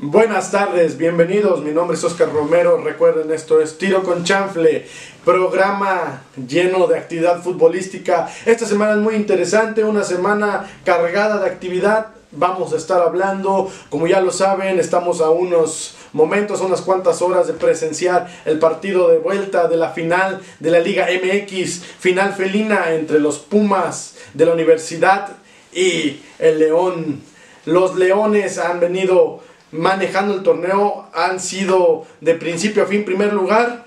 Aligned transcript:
Buenas 0.00 0.52
tardes, 0.52 0.96
bienvenidos. 0.96 1.60
Mi 1.64 1.72
nombre 1.72 1.96
es 1.96 2.04
Oscar 2.04 2.32
Romero. 2.32 2.80
Recuerden, 2.80 3.32
esto 3.32 3.60
es 3.60 3.78
Tiro 3.78 4.04
con 4.04 4.22
Chanfle, 4.22 4.86
programa 5.24 6.22
lleno 6.36 6.86
de 6.86 6.96
actividad 6.96 7.42
futbolística. 7.42 8.28
Esta 8.46 8.64
semana 8.64 8.92
es 8.92 8.98
muy 8.98 9.16
interesante, 9.16 9.82
una 9.82 10.04
semana 10.04 10.70
cargada 10.84 11.40
de 11.40 11.50
actividad. 11.50 12.10
Vamos 12.30 12.72
a 12.72 12.76
estar 12.76 13.02
hablando, 13.02 13.72
como 13.90 14.06
ya 14.06 14.20
lo 14.20 14.30
saben, 14.30 14.78
estamos 14.78 15.20
a 15.20 15.30
unos 15.30 15.96
momentos, 16.12 16.60
a 16.60 16.66
unas 16.66 16.82
cuantas 16.82 17.20
horas 17.20 17.48
de 17.48 17.54
presenciar 17.54 18.28
el 18.44 18.60
partido 18.60 19.08
de 19.08 19.18
vuelta 19.18 19.66
de 19.66 19.78
la 19.78 19.90
final 19.90 20.40
de 20.60 20.70
la 20.70 20.78
Liga 20.78 21.08
MX, 21.10 21.82
final 21.98 22.34
felina 22.34 22.92
entre 22.92 23.18
los 23.18 23.40
Pumas 23.40 24.14
de 24.32 24.46
la 24.46 24.52
Universidad 24.52 25.30
y 25.72 26.20
el 26.38 26.60
León. 26.60 27.20
Los 27.64 27.96
Leones 27.96 28.58
han 28.58 28.78
venido 28.78 29.42
manejando 29.72 30.34
el 30.34 30.42
torneo 30.42 31.06
han 31.12 31.40
sido 31.40 32.06
de 32.20 32.34
principio 32.34 32.82
a 32.82 32.86
fin 32.86 33.04
primer 33.04 33.32
lugar. 33.32 33.84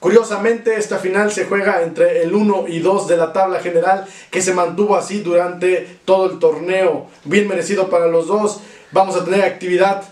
Curiosamente, 0.00 0.76
esta 0.76 0.98
final 0.98 1.32
se 1.32 1.46
juega 1.46 1.82
entre 1.82 2.22
el 2.22 2.34
1 2.34 2.66
y 2.68 2.80
2 2.80 3.08
de 3.08 3.16
la 3.16 3.32
tabla 3.32 3.60
general, 3.60 4.04
que 4.30 4.42
se 4.42 4.52
mantuvo 4.52 4.96
así 4.96 5.20
durante 5.20 5.98
todo 6.04 6.30
el 6.30 6.38
torneo. 6.38 7.06
Bien 7.24 7.48
merecido 7.48 7.88
para 7.88 8.06
los 8.08 8.26
dos. 8.26 8.60
Vamos 8.92 9.16
a 9.16 9.24
tener 9.24 9.42
actividad 9.42 10.04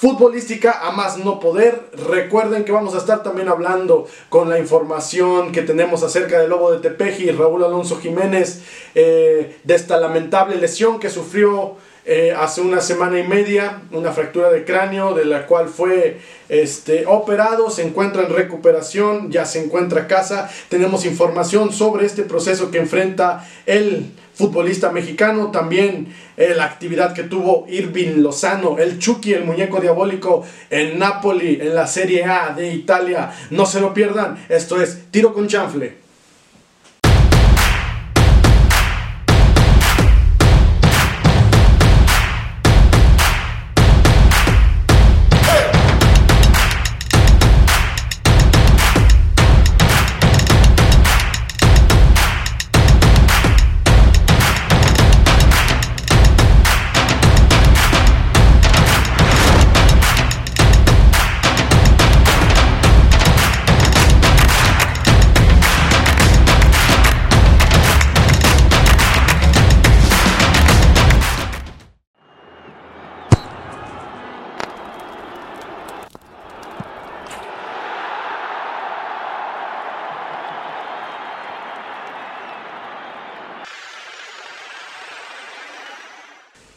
futbolística 0.00 0.80
a 0.80 0.92
más 0.92 1.18
no 1.18 1.40
poder. 1.40 1.90
Recuerden 1.92 2.64
que 2.64 2.72
vamos 2.72 2.94
a 2.94 2.98
estar 2.98 3.22
también 3.22 3.48
hablando 3.48 4.06
con 4.30 4.48
la 4.48 4.58
información 4.58 5.52
que 5.52 5.60
tenemos 5.60 6.02
acerca 6.02 6.38
del 6.38 6.48
Lobo 6.48 6.72
de 6.72 6.78
Tepeji 6.78 7.32
Raúl 7.32 7.64
Alonso 7.64 7.98
Jiménez, 7.98 8.62
eh, 8.94 9.58
de 9.62 9.74
esta 9.74 9.98
lamentable 9.98 10.56
lesión 10.56 10.98
que 10.98 11.10
sufrió 11.10 11.76
eh, 12.04 12.34
hace 12.36 12.60
una 12.60 12.80
semana 12.80 13.18
y 13.18 13.26
media, 13.26 13.82
una 13.92 14.12
fractura 14.12 14.50
de 14.50 14.64
cráneo 14.64 15.14
de 15.14 15.24
la 15.24 15.46
cual 15.46 15.68
fue 15.68 16.18
este, 16.48 17.04
operado, 17.06 17.70
se 17.70 17.82
encuentra 17.82 18.22
en 18.22 18.32
recuperación, 18.32 19.30
ya 19.30 19.44
se 19.44 19.62
encuentra 19.62 20.02
a 20.02 20.06
casa. 20.06 20.50
Tenemos 20.68 21.04
información 21.04 21.72
sobre 21.72 22.06
este 22.06 22.22
proceso 22.22 22.70
que 22.70 22.78
enfrenta 22.78 23.46
el 23.66 24.10
futbolista 24.34 24.90
mexicano, 24.90 25.50
también 25.50 26.14
eh, 26.38 26.54
la 26.56 26.64
actividad 26.64 27.12
que 27.12 27.24
tuvo 27.24 27.66
Irving 27.68 28.22
Lozano, 28.22 28.78
el 28.78 28.98
Chucky, 28.98 29.34
el 29.34 29.44
muñeco 29.44 29.80
diabólico 29.80 30.44
en 30.70 30.98
Napoli, 30.98 31.58
en 31.60 31.74
la 31.74 31.86
Serie 31.86 32.24
A 32.24 32.54
de 32.56 32.72
Italia. 32.72 33.30
No 33.50 33.66
se 33.66 33.80
lo 33.80 33.92
pierdan, 33.92 34.46
esto 34.48 34.80
es 34.80 35.10
Tiro 35.10 35.34
con 35.34 35.46
Chanfle. 35.46 35.99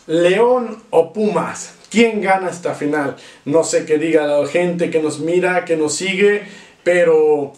León 0.08 0.78
o 0.90 1.14
Pumas. 1.14 1.76
¿Quién 1.90 2.22
gana 2.22 2.50
esta 2.50 2.74
final? 2.74 3.16
No 3.46 3.64
sé 3.64 3.86
qué 3.86 3.98
diga 3.98 4.26
la 4.26 4.48
gente 4.48 4.90
que 4.90 5.02
nos 5.02 5.20
mira, 5.20 5.64
que 5.64 5.78
nos 5.78 5.94
sigue, 5.96 6.44
pero 6.84 7.54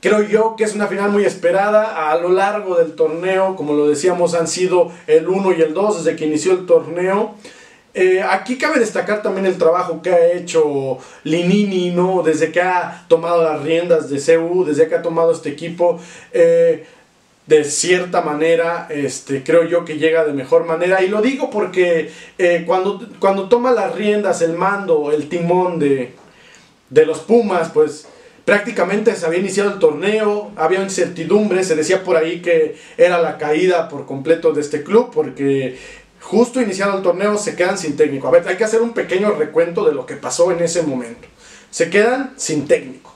creo 0.00 0.22
yo 0.22 0.54
que 0.56 0.64
es 0.64 0.74
una 0.74 0.86
final 0.86 1.10
muy 1.10 1.24
esperada 1.24 2.10
a 2.10 2.16
lo 2.18 2.30
largo 2.30 2.76
del 2.76 2.94
torneo. 2.94 3.56
Como 3.56 3.74
lo 3.74 3.88
decíamos, 3.88 4.34
han 4.34 4.46
sido 4.46 4.92
el 5.06 5.28
1 5.28 5.52
y 5.54 5.62
el 5.62 5.74
2 5.74 6.04
desde 6.04 6.16
que 6.16 6.26
inició 6.26 6.52
el 6.52 6.66
torneo. 6.66 7.34
Eh, 7.94 8.22
aquí 8.22 8.56
cabe 8.56 8.80
destacar 8.80 9.22
también 9.22 9.44
el 9.44 9.58
trabajo 9.58 10.00
que 10.00 10.10
ha 10.10 10.32
hecho 10.32 10.98
Linini, 11.24 11.90
¿no? 11.90 12.22
Desde 12.22 12.50
que 12.50 12.62
ha 12.62 13.04
tomado 13.08 13.42
las 13.42 13.62
riendas 13.62 14.08
de 14.08 14.18
CU, 14.18 14.64
desde 14.64 14.88
que 14.88 14.94
ha 14.94 15.02
tomado 15.02 15.32
este 15.32 15.50
equipo. 15.50 16.00
Eh, 16.32 16.86
de 17.46 17.64
cierta 17.64 18.20
manera, 18.20 18.86
este, 18.88 19.42
creo 19.42 19.64
yo 19.64 19.84
que 19.84 19.98
llega 19.98 20.24
de 20.24 20.32
mejor 20.32 20.64
manera. 20.64 21.02
Y 21.02 21.08
lo 21.08 21.20
digo 21.20 21.50
porque 21.50 22.10
eh, 22.38 22.64
cuando, 22.66 23.08
cuando 23.18 23.48
toma 23.48 23.72
las 23.72 23.94
riendas, 23.94 24.42
el 24.42 24.52
mando, 24.52 25.10
el 25.12 25.28
timón 25.28 25.78
de, 25.78 26.14
de 26.90 27.06
los 27.06 27.20
Pumas, 27.20 27.70
pues 27.70 28.06
prácticamente 28.44 29.14
se 29.16 29.26
había 29.26 29.40
iniciado 29.40 29.72
el 29.72 29.78
torneo, 29.78 30.52
había 30.56 30.82
incertidumbre, 30.82 31.64
se 31.64 31.74
decía 31.74 32.04
por 32.04 32.16
ahí 32.16 32.40
que 32.40 32.76
era 32.96 33.20
la 33.20 33.38
caída 33.38 33.88
por 33.88 34.06
completo 34.06 34.52
de 34.52 34.60
este 34.60 34.84
club, 34.84 35.10
porque 35.12 35.78
justo 36.20 36.60
iniciado 36.60 36.96
el 36.96 37.02
torneo 37.02 37.36
se 37.38 37.56
quedan 37.56 37.76
sin 37.76 37.96
técnico. 37.96 38.28
A 38.28 38.30
ver, 38.30 38.46
hay 38.46 38.56
que 38.56 38.64
hacer 38.64 38.82
un 38.82 38.92
pequeño 38.92 39.32
recuento 39.32 39.84
de 39.84 39.94
lo 39.94 40.06
que 40.06 40.14
pasó 40.14 40.52
en 40.52 40.62
ese 40.62 40.82
momento. 40.82 41.26
Se 41.70 41.90
quedan 41.90 42.34
sin 42.36 42.66
técnico 42.68 43.11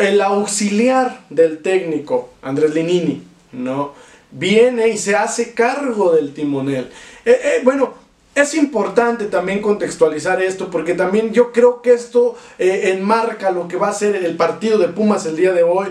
el 0.00 0.20
auxiliar 0.20 1.24
del 1.30 1.58
técnico, 1.58 2.30
Andrés 2.42 2.74
Linini, 2.74 3.22
¿no? 3.52 3.92
Viene 4.30 4.88
y 4.88 4.98
se 4.98 5.14
hace 5.14 5.52
cargo 5.52 6.12
del 6.12 6.32
timonel. 6.32 6.90
Eh, 7.24 7.40
eh, 7.42 7.60
bueno, 7.64 7.94
es 8.34 8.54
importante 8.54 9.26
también 9.26 9.60
contextualizar 9.60 10.40
esto 10.40 10.70
porque 10.70 10.94
también 10.94 11.32
yo 11.32 11.52
creo 11.52 11.82
que 11.82 11.92
esto 11.92 12.36
eh, 12.58 12.92
enmarca 12.96 13.50
lo 13.50 13.68
que 13.68 13.76
va 13.76 13.88
a 13.88 13.92
ser 13.92 14.14
el 14.16 14.36
partido 14.36 14.78
de 14.78 14.88
Pumas 14.88 15.26
el 15.26 15.36
día 15.36 15.52
de 15.52 15.64
hoy. 15.64 15.88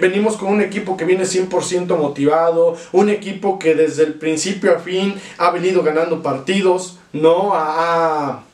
venimos 0.00 0.36
con 0.36 0.50
un 0.50 0.60
equipo 0.60 0.96
que 0.96 1.04
viene 1.04 1.24
100% 1.24 1.96
motivado, 1.96 2.76
un 2.92 3.08
equipo 3.08 3.58
que 3.58 3.74
desde 3.74 4.04
el 4.04 4.14
principio 4.14 4.76
a 4.76 4.78
fin 4.78 5.14
ha 5.38 5.50
venido 5.50 5.82
ganando 5.82 6.22
partidos, 6.22 6.98
¿no? 7.12 7.52
a 7.54 8.44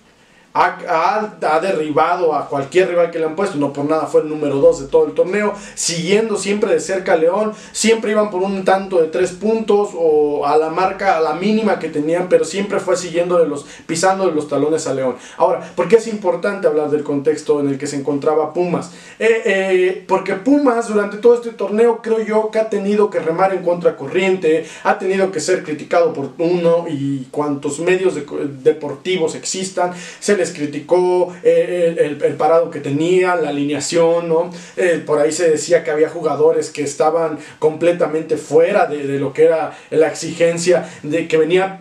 ha, 0.56 1.58
derribado 1.60 2.32
a 2.32 2.48
cualquier 2.48 2.88
rival 2.88 3.10
que 3.10 3.18
le 3.18 3.24
han 3.24 3.34
puesto, 3.34 3.58
no 3.58 3.72
por 3.72 3.86
nada 3.86 4.06
fue 4.06 4.20
el 4.20 4.28
número 4.28 4.58
2 4.58 4.82
de 4.82 4.86
todo 4.86 5.06
el 5.06 5.12
torneo, 5.12 5.52
siguiendo 5.74 6.36
siempre 6.36 6.72
de 6.72 6.78
cerca 6.78 7.14
a 7.14 7.16
León, 7.16 7.52
siempre 7.72 8.12
iban 8.12 8.30
por 8.30 8.42
un 8.42 8.64
tanto 8.64 9.00
de 9.00 9.08
3 9.08 9.32
puntos 9.32 9.90
o 9.94 10.46
a 10.46 10.56
la 10.56 10.70
marca, 10.70 11.16
a 11.16 11.20
la 11.20 11.34
mínima 11.34 11.80
que 11.80 11.88
tenían, 11.88 12.28
pero 12.28 12.44
siempre 12.44 12.78
fue 12.78 12.96
siguiendo 12.96 13.44
los, 13.44 13.66
pisando 13.86 14.26
de 14.26 14.32
los 14.32 14.48
talones 14.48 14.86
a 14.86 14.94
León. 14.94 15.16
Ahora, 15.38 15.60
¿por 15.74 15.88
qué 15.88 15.96
es 15.96 16.06
importante 16.06 16.68
hablar 16.68 16.88
del 16.88 17.02
contexto 17.02 17.58
en 17.58 17.68
el 17.68 17.76
que 17.76 17.88
se 17.88 17.96
encontraba 17.96 18.52
Pumas? 18.52 18.92
Eh, 19.18 19.42
eh, 19.44 20.04
porque 20.06 20.34
Pumas 20.34 20.86
durante 20.86 21.16
todo 21.16 21.34
este 21.34 21.50
torneo 21.50 22.00
creo 22.00 22.20
yo 22.20 22.50
que 22.52 22.60
ha 22.60 22.70
tenido 22.70 23.10
que 23.10 23.18
remar 23.18 23.52
en 23.54 23.64
contracorriente, 23.64 24.64
ha 24.84 24.98
tenido 24.98 25.32
que 25.32 25.40
ser 25.40 25.64
criticado 25.64 26.12
por 26.12 26.30
uno 26.38 26.86
y 26.88 27.24
cuantos 27.32 27.80
medios 27.80 28.14
deportivos 28.62 29.34
existan, 29.34 29.92
se 30.20 30.36
le 30.36 30.43
criticó 30.52 31.34
eh, 31.42 31.96
el, 31.98 32.34
parado 32.34 32.70
que 32.70 32.80
tenía, 32.80 33.36
la 33.36 33.50
alineación, 33.50 34.28
¿no? 34.28 34.50
Eh, 34.76 35.02
por 35.04 35.18
ahí 35.18 35.32
se 35.32 35.50
decía 35.50 35.84
que 35.84 35.90
había 35.90 36.08
jugadores 36.08 36.70
que 36.70 36.82
estaban 36.82 37.38
completamente 37.58 38.36
fuera 38.36 38.86
de, 38.86 39.06
de 39.06 39.18
lo 39.18 39.32
que 39.32 39.44
era 39.44 39.76
la 39.90 40.08
exigencia 40.08 40.88
de 41.02 41.28
que 41.28 41.36
venía 41.36 41.80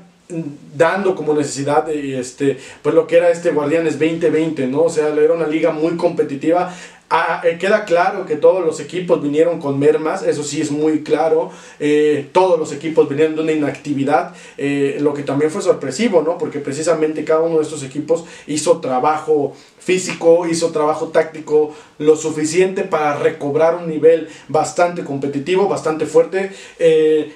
dando 0.75 1.15
como 1.15 1.33
necesidad 1.33 1.85
de 1.85 2.19
este 2.19 2.57
pues 2.81 2.95
lo 2.95 3.05
que 3.05 3.17
era 3.17 3.29
este 3.29 3.51
Guardianes 3.51 3.99
2020 3.99 4.67
no 4.67 4.83
o 4.83 4.89
sea 4.89 5.09
era 5.09 5.33
una 5.33 5.45
liga 5.45 5.71
muy 5.71 5.95
competitiva 5.95 6.73
Ah, 7.15 7.41
eh, 7.43 7.59
queda 7.59 7.85
claro 7.85 8.25
que 8.25 8.37
todos 8.37 8.65
los 8.65 8.79
equipos 8.79 9.21
vinieron 9.21 9.59
con 9.59 9.77
mermas, 9.77 10.23
eso 10.23 10.43
sí 10.43 10.59
es 10.61 10.71
muy 10.71 11.03
claro. 11.03 11.51
Eh, 11.79 12.27
todos 12.31 12.57
los 12.57 12.71
equipos 12.71 13.07
vinieron 13.07 13.35
de 13.35 13.43
una 13.43 13.51
inactividad, 13.51 14.33
eh, 14.57 14.97
lo 14.99 15.13
que 15.13 15.21
también 15.21 15.51
fue 15.51 15.61
sorpresivo, 15.61 16.23
¿no? 16.23 16.39
Porque 16.39 16.57
precisamente 16.57 17.23
cada 17.23 17.41
uno 17.41 17.57
de 17.57 17.61
estos 17.61 17.83
equipos 17.83 18.25
hizo 18.47 18.79
trabajo 18.79 19.55
físico, 19.77 20.47
hizo 20.47 20.71
trabajo 20.71 21.09
táctico 21.09 21.75
lo 21.99 22.15
suficiente 22.15 22.81
para 22.81 23.15
recobrar 23.17 23.75
un 23.75 23.87
nivel 23.87 24.27
bastante 24.47 25.03
competitivo, 25.03 25.67
bastante 25.67 26.07
fuerte. 26.07 26.51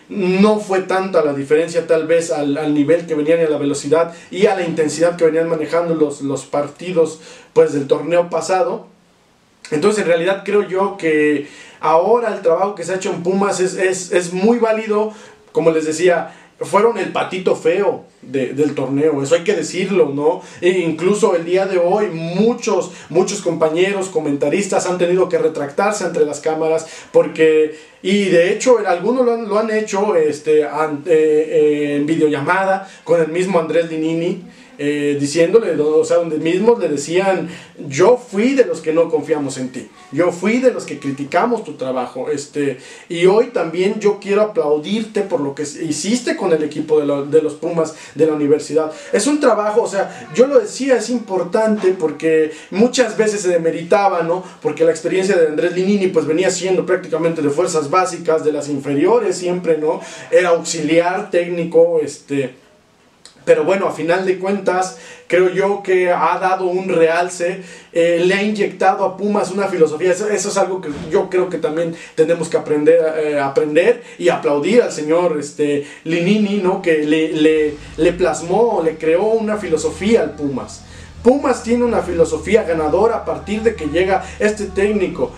no 0.09 0.59
fue 0.59 0.79
tanta 0.81 1.23
la 1.23 1.33
diferencia 1.33 1.85
tal 1.85 2.07
vez 2.07 2.31
al, 2.31 2.57
al, 2.57 2.73
nivel 2.73 3.05
que 3.05 3.13
venían 3.13 3.41
y 3.41 3.43
a 3.43 3.49
la 3.49 3.59
velocidad 3.59 4.11
y 4.31 4.47
a 4.47 4.55
la 4.55 4.63
intensidad 4.63 5.17
que 5.17 5.25
venían 5.25 5.47
manejando 5.47 5.93
los, 5.93 6.21
los 6.21 6.45
partidos 6.45 7.19
pues 7.53 7.73
del 7.73 7.85
torneo 7.85 8.31
pasado 8.31 8.96
entonces, 9.71 10.01
en 10.01 10.07
realidad 10.07 10.43
creo 10.45 10.67
yo 10.67 10.97
que 10.97 11.47
ahora 11.79 12.33
el 12.33 12.41
trabajo 12.41 12.75
que 12.75 12.83
se 12.83 12.93
ha 12.93 12.95
hecho 12.95 13.11
en 13.11 13.23
Pumas 13.23 13.59
es, 13.59 14.33
muy 14.33 14.59
válido. 14.59 15.13
Como 15.51 15.71
les 15.71 15.85
decía, 15.85 16.33
fueron 16.59 16.97
el 16.97 17.11
patito 17.11 17.55
feo 17.55 18.05
del 18.21 18.75
torneo, 18.75 19.23
eso 19.23 19.35
hay 19.35 19.43
que 19.43 19.55
decirlo, 19.55 20.11
¿no? 20.13 20.41
E 20.61 20.69
incluso 20.69 21.35
el 21.35 21.45
día 21.45 21.65
de 21.65 21.77
hoy 21.77 22.07
muchos, 22.07 22.91
muchos 23.09 23.41
compañeros, 23.41 24.09
comentaristas 24.09 24.85
han 24.85 24.97
tenido 24.97 25.29
que 25.29 25.37
retractarse 25.37 26.05
entre 26.05 26.25
las 26.25 26.39
cámaras 26.39 26.87
porque, 27.11 27.79
y 28.01 28.25
de 28.25 28.53
hecho 28.53 28.79
algunos 28.85 29.25
lo 29.25 29.33
han, 29.33 29.47
lo 29.47 29.57
han 29.57 29.71
hecho 29.71 30.15
este, 30.15 30.63
eh, 31.07 31.95
en 31.95 32.05
videollamada 32.05 32.87
con 33.03 33.21
el 33.21 33.29
mismo 33.29 33.59
Andrés 33.59 33.89
Linini 33.89 34.43
eh, 34.77 35.17
diciéndole, 35.19 35.79
o 35.81 36.05
sea, 36.05 36.17
donde 36.17 36.37
mismos 36.37 36.79
le 36.79 36.89
decían, 36.89 37.49
yo 37.87 38.17
fui 38.17 38.53
de 38.53 38.65
los 38.65 38.81
que 38.81 38.93
no 38.93 39.09
confiamos 39.09 39.57
en 39.57 39.71
ti, 39.71 39.89
yo 40.11 40.31
fui 40.31 40.59
de 40.59 40.71
los 40.71 40.85
que 40.85 40.99
criticamos 40.99 41.63
tu 41.63 41.73
trabajo, 41.73 42.29
este, 42.29 42.77
y 43.09 43.25
hoy 43.25 43.47
también 43.47 43.99
yo 43.99 44.19
quiero 44.19 44.41
aplaudirte 44.41 45.21
por 45.21 45.41
lo 45.41 45.55
que 45.55 45.63
hiciste 45.63 46.35
con 46.35 46.53
el 46.53 46.63
equipo 46.63 46.99
de, 46.99 47.25
de 47.25 47.41
los 47.41 47.55
Pumas 47.55 47.95
de 48.15 48.25
la 48.27 48.33
universidad. 48.33 48.91
Es 49.11 49.27
un 49.27 49.39
trabajo, 49.39 49.81
o 49.81 49.87
sea, 49.87 50.29
yo 50.35 50.47
lo 50.47 50.59
decía, 50.59 50.97
es 50.97 51.09
importante 51.09 51.95
porque 51.97 52.51
muchas 52.71 53.17
veces 53.17 53.41
se 53.41 53.49
demeritaba, 53.49 54.23
¿no? 54.23 54.43
Porque 54.61 54.85
la 54.85 54.91
experiencia 54.91 55.35
de 55.35 55.47
Andrés 55.47 55.73
Linini 55.73 56.07
pues 56.07 56.25
venía 56.25 56.51
siendo 56.51 56.85
prácticamente 56.85 57.41
de 57.41 57.49
fuerzas 57.49 57.89
básicas, 57.89 58.43
de 58.43 58.51
las 58.51 58.69
inferiores 58.69 59.37
siempre, 59.37 59.77
¿no? 59.77 60.01
Era 60.31 60.49
auxiliar 60.49 61.29
técnico, 61.31 61.99
este 62.01 62.66
pero 63.47 63.63
bueno, 63.63 63.87
a 63.87 63.93
final 63.93 64.25
de 64.25 64.39
cuentas, 64.39 64.97
creo 65.25 65.47
yo 65.49 65.81
que 65.81 66.11
ha 66.11 66.37
dado 66.37 66.65
un 66.65 66.89
realce, 66.89 67.61
eh, 67.93 68.21
le 68.21 68.33
ha 68.33 68.43
inyectado 68.43 69.05
a 69.05 69.15
Pumas 69.15 69.51
una 69.51 69.69
filosofía. 69.69 70.11
Eso, 70.11 70.29
es 70.29 70.57
algo 70.57 70.81
que 70.81 70.89
yo 71.09 71.29
creo 71.29 71.47
que 71.47 71.57
también 71.57 71.95
tenemos 72.15 72.49
que 72.49 72.57
aprender, 72.57 72.99
eh, 73.17 73.39
aprender 73.39 74.03
y 74.17 74.27
aplaudir 74.27 74.81
al 74.81 74.91
señor 74.91 75.37
este, 75.39 75.87
Linini, 76.03 76.57
¿no? 76.57 76.81
que 76.81 77.05
le, 77.05 77.29
le, 77.29 77.75
le 77.95 78.11
plasmó, 78.11 78.81
le 78.83 78.97
creó 78.97 79.23
una 79.23 79.55
filosofía 79.55 80.23
al 80.23 80.31
Pumas. 80.31 80.83
Pumas 81.23 81.63
tiene 81.63 81.85
una 81.85 82.01
filosofía 82.01 82.63
ganadora 82.63 83.15
a 83.15 83.25
partir 83.25 83.63
de 83.63 83.75
que 83.75 83.85
llega 83.85 84.25
este 84.39 84.65
técnico. 84.65 85.31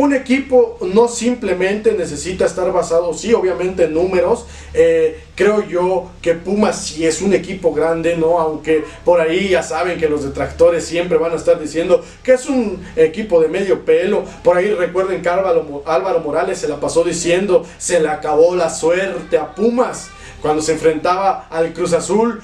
Un 0.00 0.14
equipo 0.14 0.78
no 0.80 1.08
simplemente 1.08 1.92
necesita 1.92 2.46
estar 2.46 2.72
basado, 2.72 3.12
sí, 3.12 3.34
obviamente 3.34 3.84
en 3.84 3.92
números. 3.92 4.46
Eh, 4.72 5.24
creo 5.34 5.68
yo 5.68 6.08
que 6.22 6.32
Pumas 6.32 6.86
sí 6.86 7.04
es 7.04 7.20
un 7.20 7.34
equipo 7.34 7.74
grande, 7.74 8.16
¿no? 8.16 8.38
Aunque 8.38 8.82
por 9.04 9.20
ahí 9.20 9.50
ya 9.50 9.62
saben 9.62 9.98
que 9.98 10.08
los 10.08 10.24
detractores 10.24 10.86
siempre 10.86 11.18
van 11.18 11.32
a 11.32 11.36
estar 11.36 11.60
diciendo 11.60 12.02
que 12.22 12.32
es 12.32 12.46
un 12.46 12.82
equipo 12.96 13.42
de 13.42 13.48
medio 13.48 13.84
pelo. 13.84 14.24
Por 14.42 14.56
ahí 14.56 14.72
recuerden 14.72 15.20
que 15.20 15.28
Álvaro, 15.28 16.20
Morales 16.24 16.56
se 16.56 16.68
la 16.68 16.80
pasó 16.80 17.04
diciendo, 17.04 17.66
se 17.76 18.00
le 18.00 18.08
acabó 18.08 18.56
la 18.56 18.70
suerte 18.70 19.36
a 19.36 19.54
Pumas 19.54 20.08
cuando 20.40 20.62
se 20.62 20.72
enfrentaba 20.72 21.46
al 21.50 21.74
Cruz 21.74 21.92
Azul, 21.92 22.40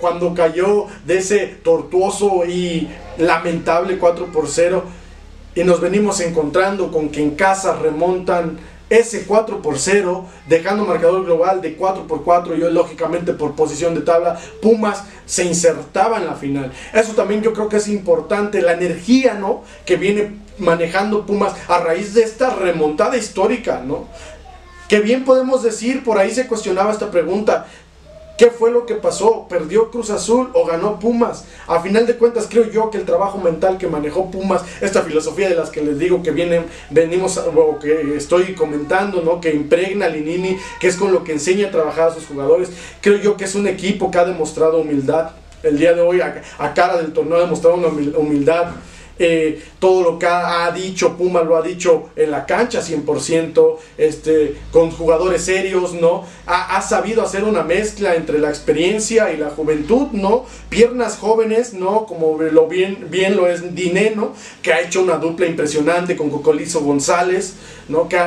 cuando 0.00 0.34
cayó 0.34 0.86
de 1.04 1.18
ese 1.18 1.48
tortuoso 1.64 2.44
y 2.46 2.88
lamentable 3.18 3.98
4 3.98 4.26
por 4.26 4.46
0 4.46 5.01
y 5.54 5.64
nos 5.64 5.80
venimos 5.80 6.20
encontrando 6.20 6.90
con 6.90 7.10
que 7.10 7.22
en 7.22 7.32
casa 7.32 7.76
remontan 7.76 8.58
ese 8.92 9.24
4 9.24 9.62
por 9.62 9.78
0, 9.78 10.26
dejando 10.48 10.84
marcador 10.84 11.24
global 11.24 11.62
de 11.62 11.76
4 11.76 12.06
por 12.06 12.24
4 12.24 12.54
y 12.54 12.58
lógicamente 12.72 13.32
por 13.32 13.54
posición 13.54 13.94
de 13.94 14.02
tabla, 14.02 14.38
Pumas 14.60 15.04
se 15.24 15.44
insertaba 15.44 16.18
en 16.18 16.26
la 16.26 16.34
final. 16.34 16.70
Eso 16.92 17.12
también 17.12 17.42
yo 17.42 17.54
creo 17.54 17.70
que 17.70 17.78
es 17.78 17.88
importante, 17.88 18.60
la 18.60 18.74
energía, 18.74 19.34
¿no? 19.34 19.62
Que 19.86 19.96
viene 19.96 20.36
manejando 20.58 21.24
Pumas 21.24 21.54
a 21.68 21.78
raíz 21.78 22.12
de 22.12 22.22
esta 22.22 22.50
remontada 22.50 23.16
histórica, 23.16 23.82
¿no? 23.82 24.08
Que 24.88 25.00
bien 25.00 25.24
podemos 25.24 25.62
decir, 25.62 26.04
por 26.04 26.18
ahí 26.18 26.30
se 26.30 26.46
cuestionaba 26.46 26.92
esta 26.92 27.10
pregunta, 27.10 27.66
¿Qué 28.36 28.50
fue 28.50 28.70
lo 28.70 28.86
que 28.86 28.94
pasó? 28.94 29.46
¿Perdió 29.48 29.90
Cruz 29.90 30.10
Azul 30.10 30.50
o 30.54 30.64
ganó 30.64 30.98
Pumas? 30.98 31.44
A 31.66 31.80
final 31.80 32.06
de 32.06 32.16
cuentas 32.16 32.46
creo 32.48 32.70
yo 32.70 32.90
que 32.90 32.98
el 32.98 33.04
trabajo 33.04 33.38
mental 33.38 33.76
que 33.76 33.86
manejó 33.86 34.30
Pumas, 34.30 34.62
esta 34.80 35.02
filosofía 35.02 35.48
de 35.48 35.54
las 35.54 35.70
que 35.70 35.82
les 35.82 35.98
digo 35.98 36.22
que 36.22 36.30
vienen, 36.30 36.64
venimos, 36.90 37.36
o 37.36 37.78
que 37.78 38.16
estoy 38.16 38.54
comentando, 38.54 39.22
¿no? 39.22 39.40
Que 39.40 39.54
impregna 39.54 40.08
Linini, 40.08 40.56
que 40.80 40.88
es 40.88 40.96
con 40.96 41.12
lo 41.12 41.24
que 41.24 41.32
enseña 41.32 41.68
a 41.68 41.70
trabajar 41.70 42.08
a 42.08 42.14
sus 42.14 42.26
jugadores, 42.26 42.70
creo 43.00 43.18
yo 43.18 43.36
que 43.36 43.44
es 43.44 43.54
un 43.54 43.66
equipo 43.66 44.10
que 44.10 44.18
ha 44.18 44.24
demostrado 44.24 44.78
humildad. 44.78 45.32
El 45.62 45.78
día 45.78 45.92
de 45.92 46.00
hoy, 46.00 46.20
a, 46.20 46.42
a 46.58 46.74
cara 46.74 46.96
del 46.96 47.12
torneo, 47.12 47.36
ha 47.36 47.42
demostrado 47.42 47.76
una 47.76 47.88
humildad 47.88 48.72
eh, 49.18 49.62
todo 49.78 50.02
lo 50.02 50.18
que 50.18 50.26
ha, 50.26 50.70
dicho 50.72 51.16
Puma 51.16 51.42
lo 51.42 51.56
ha 51.56 51.62
dicho 51.62 52.10
en 52.16 52.30
la 52.30 52.46
cancha 52.46 52.80
100%, 52.80 53.76
este, 53.98 54.56
con 54.70 54.90
jugadores 54.90 55.42
serios, 55.42 55.94
¿no? 55.94 56.24
Ha, 56.46 56.80
sabido 56.82 57.22
hacer 57.22 57.44
una 57.44 57.62
mezcla 57.62 58.14
entre 58.14 58.38
la 58.38 58.48
experiencia 58.48 59.32
y 59.32 59.36
la 59.36 59.50
juventud, 59.50 60.08
¿no? 60.12 60.46
Piernas 60.68 61.18
jóvenes, 61.18 61.74
¿no? 61.74 62.06
Como 62.06 62.40
lo 62.40 62.66
bien, 62.68 63.08
bien 63.10 63.36
lo 63.36 63.48
es 63.48 63.74
Dineno, 63.74 64.32
que 64.62 64.72
ha 64.72 64.80
hecho 64.80 65.02
una 65.02 65.16
dupla 65.16 65.46
impresionante 65.46 66.16
con 66.16 66.30
Cocolizo 66.30 66.80
González, 66.80 67.54
¿no? 67.88 68.08
Que 68.08 68.18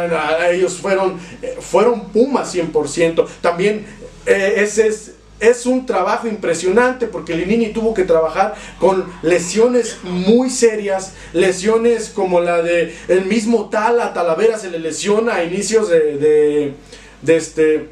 ellos 0.51 0.77
fueron, 0.77 1.19
eh, 1.41 1.57
fueron 1.59 2.09
Puma 2.09 2.43
100%. 2.45 3.25
También 3.41 3.85
eh, 4.25 4.55
ese 4.57 4.87
es 4.87 5.14
es 5.39 5.65
un 5.65 5.85
trabajo 5.85 6.27
impresionante 6.27 7.07
porque 7.07 7.35
Linini 7.35 7.73
tuvo 7.73 7.93
que 7.93 8.03
trabajar 8.03 8.55
con 8.79 9.05
lesiones 9.21 9.97
muy 10.03 10.49
serias, 10.49 11.13
lesiones 11.33 12.09
como 12.09 12.39
la 12.39 12.61
de 12.61 12.95
el 13.07 13.25
mismo 13.25 13.69
Tala, 13.69 14.13
Talavera 14.13 14.57
se 14.57 14.71
le 14.71 14.79
lesiona 14.79 15.35
a 15.35 15.43
inicios 15.43 15.89
de, 15.89 16.73
de, 17.21 17.35
este 17.35 17.89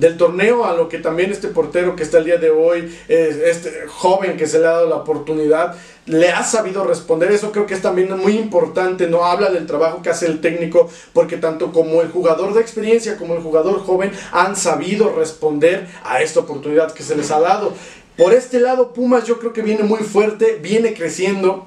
del 0.00 0.16
torneo, 0.16 0.64
a 0.64 0.74
lo 0.74 0.88
que 0.88 0.98
también 0.98 1.30
este 1.30 1.48
portero 1.48 1.94
que 1.94 2.02
está 2.02 2.18
el 2.18 2.24
día 2.24 2.38
de 2.38 2.50
hoy, 2.50 2.90
este 3.06 3.86
joven 3.86 4.38
que 4.38 4.46
se 4.46 4.58
le 4.58 4.66
ha 4.66 4.70
dado 4.70 4.88
la 4.88 4.96
oportunidad, 4.96 5.76
le 6.06 6.30
ha 6.30 6.42
sabido 6.42 6.84
responder. 6.84 7.30
Eso 7.30 7.52
creo 7.52 7.66
que 7.66 7.74
es 7.74 7.82
también 7.82 8.16
muy 8.16 8.38
importante. 8.38 9.06
No 9.06 9.26
habla 9.26 9.50
del 9.50 9.66
trabajo 9.66 10.00
que 10.00 10.08
hace 10.08 10.26
el 10.26 10.40
técnico, 10.40 10.88
porque 11.12 11.36
tanto 11.36 11.70
como 11.70 12.00
el 12.00 12.08
jugador 12.08 12.54
de 12.54 12.62
experiencia 12.62 13.18
como 13.18 13.34
el 13.34 13.42
jugador 13.42 13.80
joven 13.80 14.10
han 14.32 14.56
sabido 14.56 15.14
responder 15.14 15.86
a 16.02 16.22
esta 16.22 16.40
oportunidad 16.40 16.92
que 16.92 17.02
se 17.02 17.14
les 17.14 17.30
ha 17.30 17.38
dado. 17.38 17.74
Por 18.16 18.32
este 18.32 18.58
lado, 18.58 18.92
Pumas 18.94 19.24
yo 19.24 19.38
creo 19.38 19.52
que 19.52 19.62
viene 19.62 19.82
muy 19.82 20.00
fuerte, 20.00 20.58
viene 20.62 20.94
creciendo. 20.94 21.66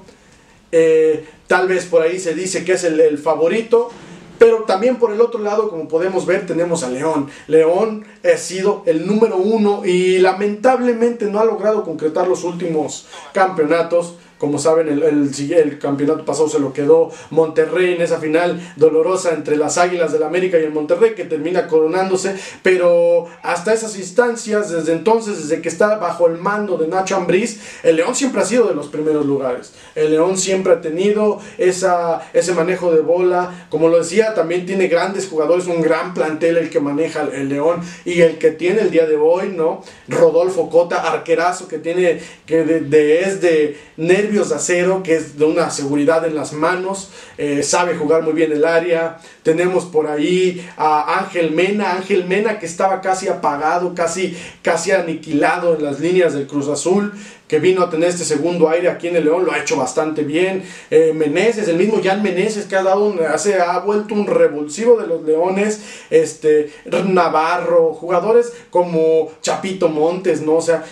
Eh, 0.72 1.24
tal 1.46 1.68
vez 1.68 1.84
por 1.84 2.02
ahí 2.02 2.18
se 2.18 2.34
dice 2.34 2.64
que 2.64 2.72
es 2.72 2.82
el, 2.82 2.98
el 2.98 3.18
favorito. 3.18 3.90
Pero 4.38 4.64
también 4.64 4.96
por 4.96 5.12
el 5.12 5.20
otro 5.20 5.40
lado, 5.40 5.70
como 5.70 5.88
podemos 5.88 6.26
ver, 6.26 6.46
tenemos 6.46 6.82
a 6.82 6.90
León. 6.90 7.28
León 7.46 8.04
ha 8.24 8.36
sido 8.36 8.82
el 8.86 9.06
número 9.06 9.36
uno 9.36 9.84
y 9.84 10.18
lamentablemente 10.18 11.26
no 11.26 11.40
ha 11.40 11.44
logrado 11.44 11.84
concretar 11.84 12.26
los 12.26 12.44
últimos 12.44 13.06
campeonatos. 13.32 14.16
Como 14.44 14.58
saben, 14.58 14.88
el, 14.88 15.02
el, 15.02 15.78
campeonato 15.78 16.26
pasado 16.26 16.50
se 16.50 16.58
lo 16.58 16.74
quedó 16.74 17.10
Monterrey 17.30 17.94
en 17.94 18.02
esa 18.02 18.18
final 18.18 18.60
dolorosa 18.76 19.32
entre 19.32 19.56
las 19.56 19.78
Águilas 19.78 20.12
del 20.12 20.22
América 20.22 20.58
y 20.58 20.64
el 20.64 20.70
Monterrey 20.70 21.14
que 21.14 21.24
termina 21.24 21.66
coronándose. 21.66 22.36
Pero 22.62 23.26
hasta 23.42 23.72
esas 23.72 23.96
instancias, 23.96 24.68
desde 24.68 24.92
entonces, 24.92 25.48
desde 25.48 25.62
que 25.62 25.70
está 25.70 25.96
bajo 25.96 26.26
el 26.26 26.36
mando 26.36 26.76
de 26.76 26.88
Nacho 26.88 27.16
Ambriz, 27.16 27.58
el 27.82 27.96
León 27.96 28.14
siempre 28.14 28.42
ha 28.42 28.44
sido 28.44 28.66
de 28.68 28.74
los 28.74 28.88
primeros 28.88 29.24
lugares. 29.24 29.72
El 29.94 30.10
León 30.10 30.36
siempre 30.36 30.74
ha 30.74 30.82
tenido 30.82 31.40
esa, 31.56 32.20
ese 32.34 32.52
manejo 32.52 32.92
de 32.92 33.00
bola. 33.00 33.66
Como 33.70 33.88
lo 33.88 33.96
decía, 33.96 34.34
también 34.34 34.66
tiene 34.66 34.88
grandes 34.88 35.26
jugadores, 35.26 35.66
un 35.68 35.80
gran 35.80 36.12
plantel 36.12 36.58
el 36.58 36.68
que 36.68 36.80
maneja 36.80 37.22
el 37.32 37.48
León 37.48 37.80
y 38.04 38.20
el 38.20 38.36
que 38.36 38.50
tiene 38.50 38.82
el 38.82 38.90
día 38.90 39.06
de 39.06 39.16
hoy, 39.16 39.48
¿no? 39.48 39.82
Rodolfo 40.06 40.68
Cota, 40.68 41.10
arquerazo 41.10 41.66
que 41.66 41.78
tiene, 41.78 42.20
que 42.44 42.62
de, 42.62 43.20
es 43.20 43.40
de 43.40 43.78
nervios 43.96 44.33
de 44.42 44.54
acero, 44.56 45.02
que 45.02 45.14
es 45.14 45.38
de 45.38 45.44
una 45.44 45.70
seguridad 45.70 46.26
en 46.26 46.34
las 46.34 46.52
manos, 46.52 47.10
eh, 47.38 47.62
sabe 47.62 47.94
jugar 47.94 48.22
muy 48.22 48.32
bien 48.32 48.52
el 48.52 48.64
área. 48.64 49.18
Tenemos 49.42 49.84
por 49.84 50.08
ahí 50.08 50.66
a 50.76 51.20
Ángel 51.20 51.52
Mena, 51.52 51.92
Ángel 51.92 52.24
Mena 52.26 52.58
que 52.58 52.66
estaba 52.66 53.00
casi 53.00 53.28
apagado, 53.28 53.94
casi, 53.94 54.36
casi 54.62 54.90
aniquilado 54.90 55.76
en 55.76 55.84
las 55.84 56.00
líneas 56.00 56.34
del 56.34 56.46
Cruz 56.46 56.68
Azul 56.68 57.12
que 57.48 57.58
vino 57.58 57.82
a 57.82 57.90
tener 57.90 58.08
este 58.08 58.24
segundo 58.24 58.68
aire 58.68 58.88
aquí 58.88 59.08
en 59.08 59.16
el 59.16 59.24
León, 59.24 59.44
lo 59.44 59.52
ha 59.52 59.58
hecho 59.58 59.76
bastante 59.76 60.22
bien. 60.22 60.64
Eh, 60.90 61.12
el 61.14 61.76
mismo 61.76 62.00
Jan 62.02 62.22
Meneses 62.22 62.64
que 62.64 62.76
ha 62.76 62.82
dado 62.82 63.04
un, 63.04 63.20
hace, 63.20 63.60
ha 63.60 63.78
vuelto 63.80 64.14
un 64.14 64.26
revulsivo 64.26 64.98
de 65.00 65.06
los 65.06 65.22
Leones, 65.22 65.80
este, 66.10 66.72
Navarro, 67.06 67.92
jugadores 67.94 68.52
como 68.70 69.30
Chapito 69.42 69.88
Montes, 69.88 70.40
¿no? 70.40 70.54
O 70.54 70.62
sea, 70.62 70.84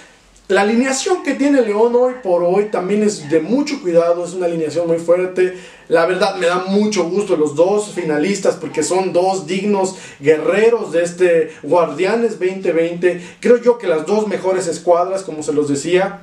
la 0.48 0.62
alineación 0.62 1.22
que 1.22 1.34
tiene 1.34 1.62
León 1.62 1.94
hoy 1.94 2.14
por 2.22 2.42
hoy 2.42 2.66
también 2.66 3.02
es 3.02 3.30
de 3.30 3.40
mucho 3.40 3.80
cuidado, 3.80 4.24
es 4.24 4.34
una 4.34 4.46
alineación 4.46 4.86
muy 4.86 4.98
fuerte. 4.98 5.54
La 5.88 6.04
verdad 6.04 6.36
me 6.36 6.46
da 6.46 6.64
mucho 6.66 7.08
gusto 7.08 7.36
los 7.36 7.54
dos 7.54 7.92
finalistas 7.92 8.56
porque 8.56 8.82
son 8.82 9.12
dos 9.12 9.46
dignos 9.46 9.96
guerreros 10.20 10.92
de 10.92 11.04
este 11.04 11.52
Guardianes 11.62 12.38
2020. 12.38 13.22
Creo 13.40 13.58
yo 13.58 13.78
que 13.78 13.86
las 13.86 14.04
dos 14.04 14.26
mejores 14.26 14.66
escuadras, 14.66 15.22
como 15.22 15.42
se 15.42 15.52
los 15.52 15.68
decía, 15.68 16.22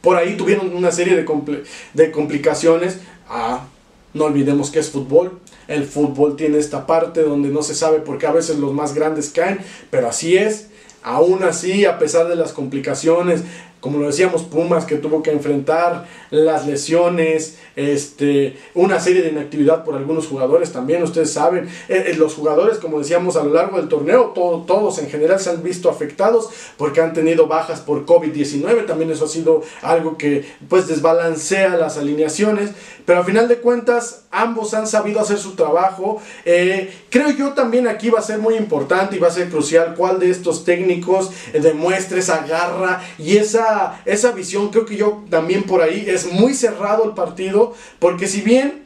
por 0.00 0.16
ahí 0.16 0.36
tuvieron 0.36 0.74
una 0.74 0.90
serie 0.90 1.14
de, 1.14 1.64
de 1.92 2.10
complicaciones. 2.10 2.98
Ah, 3.28 3.66
no 4.14 4.24
olvidemos 4.24 4.70
que 4.70 4.78
es 4.78 4.90
fútbol. 4.90 5.38
El 5.68 5.84
fútbol 5.84 6.36
tiene 6.36 6.58
esta 6.58 6.86
parte 6.86 7.22
donde 7.22 7.48
no 7.48 7.62
se 7.62 7.74
sabe 7.74 7.98
por 7.98 8.18
qué 8.18 8.26
a 8.26 8.32
veces 8.32 8.58
los 8.58 8.72
más 8.72 8.94
grandes 8.94 9.30
caen, 9.30 9.60
pero 9.90 10.08
así 10.08 10.36
es. 10.36 10.68
Aún 11.04 11.44
así, 11.44 11.84
a 11.84 11.98
pesar 11.98 12.26
de 12.28 12.34
las 12.34 12.52
complicaciones, 12.52 13.42
como 13.84 13.98
lo 13.98 14.06
decíamos, 14.06 14.44
Pumas 14.44 14.86
que 14.86 14.96
tuvo 14.96 15.22
que 15.22 15.30
enfrentar 15.30 16.08
las 16.30 16.66
lesiones, 16.66 17.58
este, 17.76 18.56
una 18.72 18.98
serie 18.98 19.20
de 19.20 19.28
inactividad 19.28 19.84
por 19.84 19.94
algunos 19.94 20.26
jugadores 20.26 20.72
también, 20.72 21.02
ustedes 21.02 21.30
saben, 21.34 21.66
eh, 21.90 22.04
eh, 22.06 22.14
los 22.16 22.32
jugadores, 22.32 22.78
como 22.78 22.98
decíamos, 22.98 23.36
a 23.36 23.44
lo 23.44 23.52
largo 23.52 23.76
del 23.76 23.88
torneo, 23.88 24.32
todos 24.34 24.98
en 25.00 25.10
general 25.10 25.38
se 25.38 25.50
han 25.50 25.62
visto 25.62 25.90
afectados 25.90 26.48
porque 26.78 27.02
han 27.02 27.12
tenido 27.12 27.46
bajas 27.46 27.80
por 27.80 28.06
COVID-19, 28.06 28.86
también 28.86 29.10
eso 29.10 29.26
ha 29.26 29.28
sido 29.28 29.60
algo 29.82 30.16
que 30.16 30.46
pues 30.70 30.88
desbalancea 30.88 31.76
las 31.76 31.98
alineaciones, 31.98 32.70
pero 33.04 33.20
a 33.20 33.24
final 33.24 33.48
de 33.48 33.58
cuentas 33.58 34.22
ambos 34.30 34.72
han 34.72 34.86
sabido 34.86 35.20
hacer 35.20 35.36
su 35.36 35.56
trabajo, 35.56 36.22
eh, 36.46 36.90
creo 37.10 37.28
yo 37.32 37.52
también 37.52 37.86
aquí 37.86 38.08
va 38.08 38.20
a 38.20 38.22
ser 38.22 38.38
muy 38.38 38.54
importante 38.54 39.16
y 39.16 39.18
va 39.18 39.28
a 39.28 39.30
ser 39.30 39.50
crucial 39.50 39.94
cuál 39.94 40.18
de 40.20 40.30
estos 40.30 40.64
técnicos 40.64 41.30
demuestre 41.52 42.20
esa 42.20 42.46
garra 42.46 43.02
y 43.18 43.36
esa 43.36 43.73
esa, 44.04 44.32
visión, 44.32 44.68
creo 44.70 44.86
que 44.86 44.96
yo 44.96 45.24
también 45.30 45.64
por 45.64 45.82
ahí, 45.82 46.04
es 46.08 46.32
muy 46.32 46.54
cerrado 46.54 47.04
el 47.04 47.12
partido, 47.12 47.74
porque 47.98 48.26
si 48.26 48.40
bien 48.40 48.84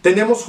tenemos 0.00 0.46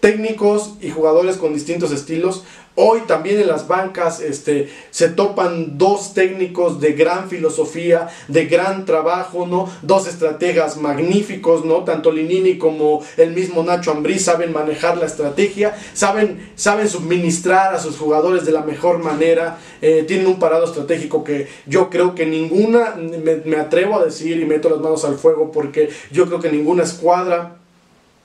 técnicos 0.00 0.74
y 0.80 0.90
jugadores 0.90 1.36
con 1.36 1.54
distintos 1.54 1.90
estilos, 1.90 2.44
Hoy 2.76 3.02
también 3.06 3.40
en 3.40 3.46
las 3.46 3.68
bancas 3.68 4.20
este, 4.20 4.68
se 4.90 5.08
topan 5.08 5.78
dos 5.78 6.12
técnicos 6.12 6.80
de 6.80 6.94
gran 6.94 7.30
filosofía, 7.30 8.08
de 8.26 8.46
gran 8.46 8.84
trabajo, 8.84 9.46
¿no? 9.46 9.70
Dos 9.82 10.08
estrategas 10.08 10.76
magníficos, 10.76 11.64
¿no? 11.64 11.84
Tanto 11.84 12.10
Linini 12.10 12.58
como 12.58 13.04
el 13.16 13.30
mismo 13.30 13.62
Nacho 13.62 13.92
Ambrí 13.92 14.18
saben 14.18 14.52
manejar 14.52 14.96
la 14.96 15.06
estrategia, 15.06 15.76
saben, 15.92 16.50
saben 16.56 16.88
suministrar 16.88 17.76
a 17.76 17.78
sus 17.78 17.96
jugadores 17.96 18.44
de 18.44 18.50
la 18.50 18.62
mejor 18.62 18.98
manera, 18.98 19.58
eh, 19.80 20.04
tienen 20.08 20.26
un 20.26 20.40
parado 20.40 20.64
estratégico 20.64 21.22
que 21.22 21.46
yo 21.66 21.90
creo 21.90 22.16
que 22.16 22.26
ninguna, 22.26 22.96
me, 22.96 23.56
atrevo 23.56 24.00
a 24.00 24.04
decir 24.04 24.40
y 24.40 24.46
meto 24.46 24.68
las 24.68 24.80
manos 24.80 25.04
al 25.04 25.16
fuego 25.16 25.52
porque 25.52 25.90
yo 26.10 26.26
creo 26.26 26.40
que 26.40 26.50
ninguna 26.50 26.82
escuadra 26.82 27.58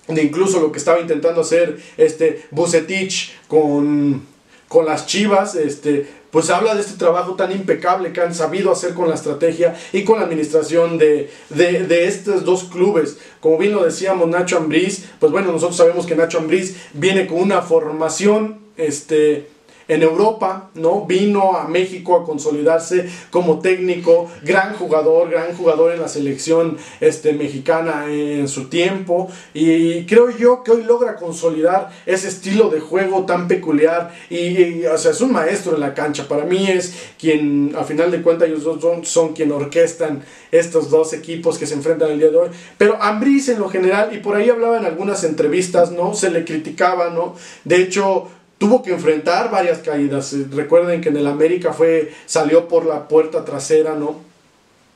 de 0.07 0.23
incluso 0.23 0.59
lo 0.59 0.71
que 0.71 0.79
estaba 0.79 0.99
intentando 0.99 1.41
hacer 1.41 1.77
este 1.97 2.45
Bucetich 2.49 3.37
con 3.47 4.38
con 4.69 4.85
las 4.85 5.07
Chivas, 5.07 5.55
este, 5.55 6.07
pues 6.31 6.49
habla 6.51 6.75
de 6.75 6.81
este 6.81 6.97
trabajo 6.97 7.33
tan 7.33 7.51
impecable 7.51 8.13
que 8.13 8.21
han 8.21 8.35
sabido 8.35 8.71
hacer 8.71 8.93
con 8.93 9.09
la 9.09 9.15
estrategia 9.15 9.75
y 9.91 10.03
con 10.03 10.19
la 10.19 10.25
administración 10.25 10.99
de, 10.99 11.31
de, 11.49 12.07
estos 12.07 12.45
dos 12.45 12.65
clubes. 12.65 13.17
Como 13.41 13.57
bien 13.57 13.73
lo 13.73 13.83
decíamos, 13.83 14.29
Nacho 14.29 14.57
Ambriz, 14.57 15.05
pues 15.19 15.31
bueno, 15.31 15.51
nosotros 15.51 15.75
sabemos 15.75 16.05
que 16.05 16.15
Nacho 16.15 16.37
Ambriz 16.37 16.77
viene 16.93 17.25
con 17.25 17.41
una 17.41 17.63
formación, 17.63 18.59
este, 18.77 19.47
en 19.89 20.03
Europa, 20.03 20.69
¿no? 20.75 21.05
Vino 21.05 21.57
a 21.57 21.67
México 21.67 22.15
a 22.15 22.23
consolidarse 22.23 23.09
como 23.31 23.59
técnico, 23.59 24.29
gran 24.43 24.75
jugador, 24.75 25.31
gran 25.31 25.53
jugador 25.55 25.91
en 25.93 25.99
la 25.99 26.07
selección 26.07 26.77
este, 27.01 27.33
mexicana 27.33 28.05
en 28.07 28.47
su 28.47 28.69
tiempo. 28.69 29.29
Y 29.53 30.05
creo 30.05 30.29
yo 30.29 30.63
que 30.63 30.71
hoy 30.71 30.83
logra 30.83 31.15
consolidar 31.15 31.89
ese 32.05 32.27
estilo 32.27 32.69
de 32.69 32.79
juego 32.79 33.25
tan 33.25 33.47
peculiar. 33.47 34.13
Y, 34.29 34.85
o 34.85 34.97
sea, 34.97 35.11
es 35.11 35.21
un 35.21 35.33
maestro 35.33 35.73
en 35.73 35.81
la 35.81 35.95
cancha. 35.95 36.27
Para 36.27 36.45
mí 36.45 36.67
es 36.69 36.93
quien, 37.19 37.73
a 37.75 37.83
final 37.83 38.11
de 38.11 38.21
cuentas, 38.21 38.47
ellos 38.47 38.63
dos 38.63 38.79
son, 38.79 39.05
son 39.05 39.33
quien 39.33 39.51
orquestan 39.51 40.23
estos 40.51 40.91
dos 40.91 41.13
equipos 41.13 41.57
que 41.57 41.65
se 41.65 41.73
enfrentan 41.73 42.11
el 42.11 42.19
día 42.19 42.29
de 42.29 42.37
hoy. 42.37 42.49
Pero 42.77 43.01
Ambris 43.01 43.49
en 43.49 43.59
lo 43.59 43.69
general, 43.69 44.11
y 44.13 44.19
por 44.19 44.35
ahí 44.35 44.51
hablaba 44.51 44.77
en 44.77 44.85
algunas 44.85 45.23
entrevistas, 45.23 45.91
¿no? 45.91 46.13
Se 46.13 46.29
le 46.29 46.45
criticaba, 46.45 47.09
¿no? 47.09 47.35
De 47.63 47.77
hecho, 47.77 48.27
tuvo 48.59 48.83
que 48.83 48.91
enfrentar 48.91 49.49
varias 49.49 49.79
caídas. 49.79 50.33
Eh, 50.33 50.45
recuerden 50.51 51.01
que 51.01 51.09
en 51.09 51.17
el 51.17 51.25
América 51.25 51.73
fue, 51.73 52.13
salió 52.27 52.67
por 52.67 52.85
la 52.85 53.07
puerta 53.07 53.43
trasera, 53.43 53.95
¿no? 53.95 54.29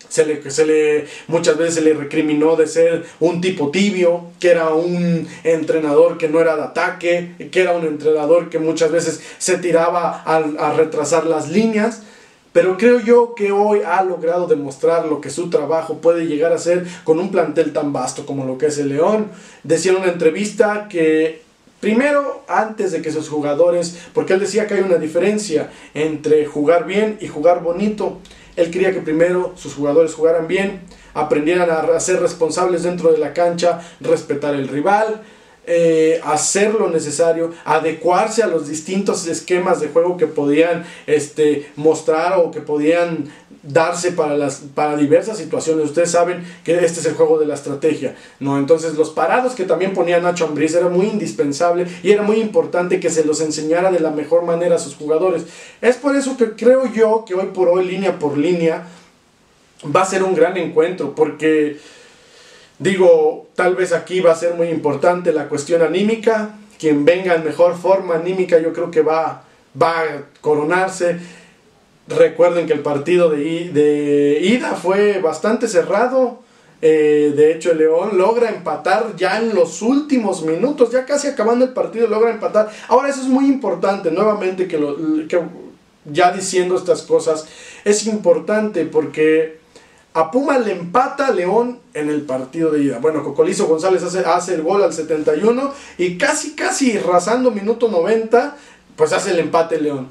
Se 0.10 0.26
le, 0.28 0.52
se 0.52 0.66
le, 0.68 1.08
muchas 1.28 1.58
veces 1.58 1.76
se 1.76 1.82
le 1.82 1.96
recriminó 1.96 2.56
de 2.56 2.68
ser 2.68 3.04
un 3.20 3.42
tipo 3.42 3.72
tibio, 3.72 4.26
que 4.40 4.52
era 4.52 4.72
un 4.72 5.28
entrenador 5.44 6.20
que 6.20 6.30
no 6.30 6.40
era 6.40 6.56
de 6.56 6.62
ataque, 6.62 7.50
que 7.52 7.62
era 7.62 7.74
un 7.74 7.84
entrenador 7.84 8.52
que 8.52 8.60
muchas 8.60 8.92
veces 8.92 9.24
se 9.40 9.58
tiraba 9.58 10.22
a, 10.22 10.74
retrasar 10.74 11.26
las 11.26 11.50
líneas. 11.50 12.04
Pero 12.52 12.78
creo 12.78 13.00
yo 13.00 13.34
que 13.34 13.52
hoy 13.52 13.80
ha 13.84 14.04
logrado 14.04 14.46
demostrar 14.46 15.08
lo 15.08 15.20
que 15.20 15.32
su 15.32 15.50
trabajo 15.50 15.98
puede 15.98 16.28
llegar 16.28 16.54
a 16.54 16.60
ser 16.60 16.86
con 17.04 17.18
un 17.18 17.32
plantel 17.32 17.74
tan 17.74 17.92
vasto 17.92 18.28
como 18.28 18.46
lo 18.46 18.60
que 18.60 18.68
es 18.68 18.78
el 18.78 18.90
León. 18.90 19.32
Decía 19.64 19.94
en 19.94 19.98
una 19.98 20.12
entrevista 20.12 20.88
que 20.88 21.43
Primero, 21.84 22.46
antes 22.48 22.94
de 22.94 23.02
que 23.02 23.12
sus 23.12 23.28
jugadores, 23.28 24.00
porque 24.14 24.32
él 24.32 24.40
decía 24.40 24.68
que 24.68 24.76
hay 24.76 24.80
una 24.80 24.96
diferencia 24.96 25.70
entre 25.94 26.46
jugar 26.46 26.86
bien 26.86 27.18
y 27.20 27.28
jugar 27.28 27.62
bonito. 27.62 28.20
Él 28.56 28.72
quería 28.72 28.94
que 28.94 29.02
primero 29.02 29.52
sus 29.58 29.74
jugadores 29.74 30.14
jugaran 30.14 30.48
bien, 30.48 30.80
aprendieran 31.14 31.70
a 31.70 32.00
ser 32.00 32.22
responsables 32.22 32.84
dentro 32.84 33.12
de 33.12 33.18
la 33.18 33.34
cancha, 33.34 33.82
respetar 34.00 34.56
el 34.56 34.70
rival, 34.70 35.24
eh, 35.66 36.20
hacer 36.26 36.74
lo 36.74 36.90
necesario, 36.90 37.52
adecuarse 37.64 38.44
a 38.44 38.48
los 38.48 38.68
distintos 38.68 39.28
esquemas 39.28 39.80
de 39.80 39.88
juego 39.88 40.18
que 40.18 40.28
podían 40.28 40.86
este, 41.08 41.72
mostrar 41.78 42.38
o 42.38 42.52
que 42.52 42.60
podían 42.60 43.32
darse 43.64 44.12
para, 44.12 44.36
las, 44.36 44.62
para 44.76 44.98
diversas 44.98 45.38
situaciones. 45.38 45.86
Ustedes 45.86 46.12
saben 46.12 46.44
que 46.66 46.84
este 46.84 47.00
es 47.00 47.06
el 47.06 47.14
juego 47.14 47.40
de 47.40 47.46
la 47.46 47.54
estrategia, 47.54 48.16
¿no? 48.42 48.58
Entonces 48.58 48.96
los 48.96 49.10
parados 49.10 49.54
que 49.54 49.64
también 49.64 49.94
ponía 49.94 50.20
Nacho 50.20 50.46
Ambriz 50.46 50.76
era 50.76 50.90
muy 50.90 51.08
indispensable 51.08 51.88
y 52.04 52.12
era 52.12 52.24
muy 52.24 52.42
importante 52.42 53.00
que 53.00 53.10
se 53.10 53.24
los 53.24 53.40
enseñara 53.40 53.90
de 53.90 54.02
la 54.02 54.12
mejor 54.12 54.44
manera 54.44 54.76
a 54.76 54.80
sus 54.80 54.96
jugadores. 54.96 55.44
Es 55.82 55.96
por 55.96 56.16
eso 56.16 56.36
que 56.36 56.52
creo 56.52 56.92
yo 56.92 57.24
que 57.26 57.36
hoy 57.36 57.48
por 57.54 57.70
hoy, 57.70 57.86
línea 57.86 58.20
por 58.20 58.38
línea, 58.38 58.86
va 59.96 60.02
a 60.02 60.06
ser 60.06 60.24
un 60.24 60.36
gran 60.36 60.58
encuentro, 60.58 61.16
porque 61.16 61.78
digo, 62.80 63.48
tal 63.56 63.76
vez 63.76 63.94
aquí 63.94 64.20
va 64.20 64.32
a 64.32 64.36
ser 64.36 64.56
muy 64.56 64.68
importante 64.68 65.34
la 65.34 65.50
cuestión 65.50 65.82
anímica. 65.82 66.56
Quien 66.80 67.06
venga 67.06 67.36
en 67.36 67.44
mejor 67.44 67.78
forma 67.78 68.16
anímica 68.16 68.60
yo 68.60 68.74
creo 68.74 68.92
que 68.92 69.02
va, 69.02 69.44
va 69.82 70.02
a 70.02 70.06
coronarse 70.42 71.20
Recuerden 72.08 72.68
que 72.68 72.74
el 72.74 72.82
partido 72.82 73.30
de, 73.30 74.40
ida 74.44 74.76
fue 74.76 75.20
bastante 75.20 75.68
cerrado. 75.68 76.40
Eh, 76.82 77.32
de 77.34 77.54
hecho, 77.54 77.72
el 77.72 77.78
León 77.78 78.18
logra 78.18 78.50
empatar 78.50 79.16
ya 79.16 79.40
en 79.40 79.56
los 79.56 79.82
últimos 79.82 80.44
minutos, 80.44 80.92
ya 80.92 81.06
casi 81.06 81.30
acabando 81.30 81.64
el 81.64 81.72
partido, 81.72 82.08
logra 82.08 82.32
empatar. 82.32 82.70
Ahora, 82.90 83.08
eso 83.08 83.22
es 83.22 83.28
muy 83.28 83.46
importante, 83.46 84.12
nuevamente, 84.12 84.68
que, 84.68 84.78
lo, 84.78 84.98
que 85.30 85.40
ya 86.12 86.34
diciendo 86.34 86.76
estas 86.76 87.04
cosas, 87.04 87.46
es 87.86 88.06
importante 88.06 88.84
porque 88.86 89.60
a 90.14 90.30
Puma 90.30 90.60
le 90.60 90.72
empata 90.72 91.32
León 91.32 91.80
en 91.94 92.10
el 92.10 92.22
partido 92.22 92.72
de 92.72 92.84
ida. 92.84 93.00
Bueno, 93.00 93.24
Cocolizo 93.24 93.66
González 93.66 94.04
hace, 94.04 94.20
hace 94.20 94.56
el 94.56 94.62
gol 94.62 94.84
al 94.84 94.94
71 94.94 95.74
y 95.98 96.18
casi, 96.18 96.54
casi 96.54 96.98
rasando 97.00 97.50
minuto 97.52 97.90
90, 97.90 98.56
pues 98.96 99.12
hace 99.12 99.32
el 99.32 99.40
empate 99.40 99.82
León. 99.82 100.08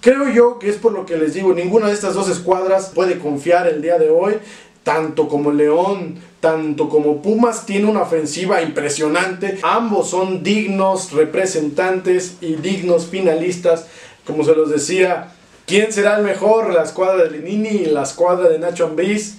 Creo 0.00 0.28
yo 0.28 0.58
que 0.58 0.68
es 0.68 0.76
por 0.76 0.92
lo 0.92 1.06
que 1.06 1.16
les 1.16 1.34
digo, 1.34 1.54
ninguna 1.54 1.86
de 1.86 1.94
estas 1.94 2.14
dos 2.14 2.28
escuadras 2.28 2.90
puede 2.94 3.18
confiar 3.18 3.66
el 3.68 3.80
día 3.80 3.98
de 3.98 4.10
hoy, 4.10 4.34
tanto 4.82 5.28
como 5.28 5.50
León, 5.52 6.16
tanto 6.40 6.90
como 6.90 7.22
Pumas 7.22 7.64
tiene 7.64 7.88
una 7.88 8.02
ofensiva 8.02 8.60
impresionante. 8.62 9.58
Ambos 9.62 10.10
son 10.10 10.42
dignos 10.42 11.12
representantes 11.12 12.36
y 12.40 12.56
dignos 12.56 13.06
finalistas, 13.06 13.86
como 14.26 14.44
se 14.44 14.54
los 14.54 14.70
decía. 14.70 15.32
¿Quién 15.66 15.92
será 15.92 16.18
el 16.18 16.24
mejor? 16.24 16.72
La 16.72 16.82
escuadra 16.82 17.24
de 17.24 17.30
Lenini 17.30 17.68
y 17.68 17.86
la 17.86 18.02
escuadra 18.02 18.48
de 18.48 18.58
Nacho 18.58 18.86
Ambriz. 18.86 19.38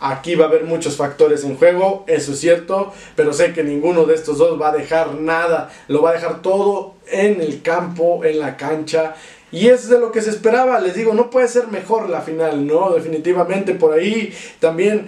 Aquí 0.00 0.34
va 0.34 0.46
a 0.46 0.48
haber 0.48 0.64
muchos 0.64 0.96
factores 0.96 1.44
en 1.44 1.56
juego, 1.56 2.04
eso 2.08 2.32
es 2.32 2.40
cierto, 2.40 2.92
pero 3.16 3.32
sé 3.32 3.52
que 3.52 3.62
ninguno 3.62 4.04
de 4.04 4.14
estos 4.14 4.38
dos 4.38 4.60
va 4.60 4.68
a 4.68 4.76
dejar 4.76 5.14
nada, 5.14 5.70
lo 5.88 6.02
va 6.02 6.10
a 6.10 6.12
dejar 6.14 6.42
todo 6.42 6.94
en 7.10 7.40
el 7.40 7.62
campo, 7.62 8.24
en 8.24 8.40
la 8.40 8.56
cancha 8.56 9.14
y 9.54 9.68
es 9.68 9.88
de 9.88 10.00
lo 10.00 10.10
que 10.10 10.20
se 10.20 10.30
esperaba, 10.30 10.80
les 10.80 10.94
digo, 10.94 11.14
no 11.14 11.30
puede 11.30 11.46
ser 11.46 11.68
mejor 11.68 12.10
la 12.10 12.22
final, 12.22 12.66
¿no? 12.66 12.90
Definitivamente 12.90 13.72
por 13.74 13.92
ahí 13.92 14.34
también, 14.58 15.06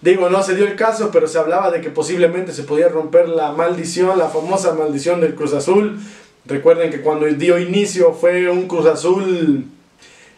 digo, 0.00 0.30
no 0.30 0.42
se 0.42 0.54
dio 0.54 0.64
el 0.64 0.74
caso, 0.74 1.10
pero 1.12 1.26
se 1.26 1.38
hablaba 1.38 1.70
de 1.70 1.82
que 1.82 1.90
posiblemente 1.90 2.52
se 2.52 2.62
podía 2.62 2.88
romper 2.88 3.28
la 3.28 3.52
maldición, 3.52 4.18
la 4.18 4.30
famosa 4.30 4.72
maldición 4.72 5.20
del 5.20 5.34
Cruz 5.34 5.52
Azul. 5.52 6.00
Recuerden 6.48 6.90
que 6.90 7.02
cuando 7.02 7.26
dio 7.26 7.58
inicio 7.58 8.14
fue 8.14 8.48
un 8.48 8.66
Cruz 8.66 8.86
Azul 8.86 9.66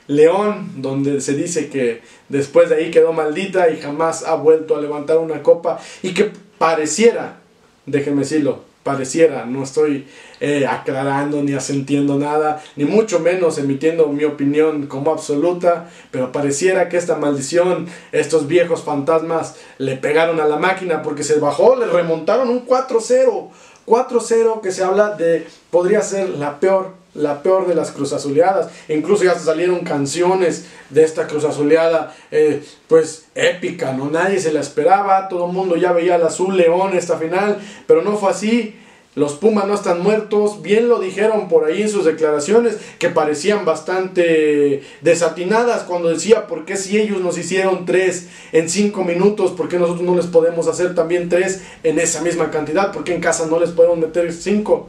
León, 0.08 0.72
donde 0.78 1.20
se 1.20 1.34
dice 1.34 1.68
que 1.68 2.02
después 2.28 2.68
de 2.68 2.74
ahí 2.74 2.90
quedó 2.90 3.12
maldita 3.12 3.70
y 3.70 3.80
jamás 3.80 4.24
ha 4.24 4.34
vuelto 4.34 4.76
a 4.76 4.80
levantar 4.80 5.18
una 5.18 5.40
copa 5.44 5.78
y 6.02 6.12
que 6.12 6.32
pareciera, 6.58 7.38
déjenme 7.86 8.22
decirlo, 8.22 8.64
pareciera, 8.82 9.44
no 9.44 9.62
estoy 9.62 10.08
eh, 10.40 10.66
aclarando 10.66 11.42
ni 11.42 11.52
asentiendo 11.52 12.18
nada, 12.18 12.60
ni 12.74 12.86
mucho 12.86 13.20
menos 13.20 13.58
emitiendo 13.58 14.08
mi 14.08 14.24
opinión 14.24 14.88
como 14.88 15.12
absoluta, 15.12 15.90
pero 16.10 16.32
pareciera 16.32 16.88
que 16.88 16.96
esta 16.96 17.14
maldición, 17.14 17.86
estos 18.10 18.48
viejos 18.48 18.82
fantasmas 18.82 19.56
le 19.78 19.96
pegaron 19.96 20.40
a 20.40 20.46
la 20.46 20.56
máquina 20.56 21.02
porque 21.02 21.22
se 21.22 21.38
bajó, 21.38 21.76
le 21.76 21.86
remontaron 21.86 22.48
un 22.48 22.66
4-0 22.66 23.50
4-0 23.86 24.60
que 24.60 24.72
se 24.72 24.84
habla 24.84 25.10
de 25.10 25.46
podría 25.70 26.02
ser 26.02 26.28
la 26.30 26.60
peor 26.60 27.00
la 27.14 27.42
peor 27.42 27.66
de 27.66 27.74
las 27.74 27.90
cruz 27.90 28.12
azuleadas. 28.12 28.70
Incluso 28.88 29.24
ya 29.24 29.34
salieron 29.34 29.80
canciones 29.80 30.66
de 30.90 31.04
esta 31.04 31.26
cruz 31.26 31.44
azuleada, 31.44 32.14
eh, 32.30 32.64
pues 32.86 33.26
épica, 33.34 33.92
¿no? 33.92 34.10
Nadie 34.10 34.38
se 34.38 34.52
la 34.52 34.60
esperaba, 34.60 35.28
todo 35.28 35.46
el 35.46 35.52
mundo 35.52 35.76
ya 35.76 35.92
veía 35.92 36.14
al 36.16 36.26
azul 36.26 36.56
león 36.56 36.96
esta 36.96 37.16
final, 37.16 37.58
pero 37.86 38.02
no 38.02 38.16
fue 38.16 38.30
así. 38.30 38.76
Los 39.16 39.32
Pumas 39.32 39.66
no 39.66 39.74
están 39.74 40.02
muertos, 40.02 40.62
bien 40.62 40.88
lo 40.88 41.00
dijeron 41.00 41.48
por 41.48 41.64
ahí 41.64 41.82
en 41.82 41.88
sus 41.88 42.04
declaraciones, 42.04 42.76
que 43.00 43.08
parecían 43.08 43.64
bastante 43.64 44.82
desatinadas 45.00 45.82
cuando 45.82 46.10
decía, 46.10 46.46
¿por 46.46 46.64
qué 46.64 46.76
si 46.76 46.96
ellos 46.96 47.20
nos 47.20 47.36
hicieron 47.36 47.86
tres 47.86 48.28
en 48.52 48.68
cinco 48.68 49.02
minutos, 49.02 49.50
por 49.50 49.68
qué 49.68 49.80
nosotros 49.80 50.06
no 50.06 50.14
les 50.14 50.26
podemos 50.26 50.68
hacer 50.68 50.94
también 50.94 51.28
tres 51.28 51.60
en 51.82 51.98
esa 51.98 52.22
misma 52.22 52.52
cantidad? 52.52 52.92
¿Por 52.92 53.02
qué 53.02 53.12
en 53.12 53.20
casa 53.20 53.46
no 53.46 53.58
les 53.58 53.70
podemos 53.70 53.98
meter 53.98 54.32
cinco? 54.32 54.88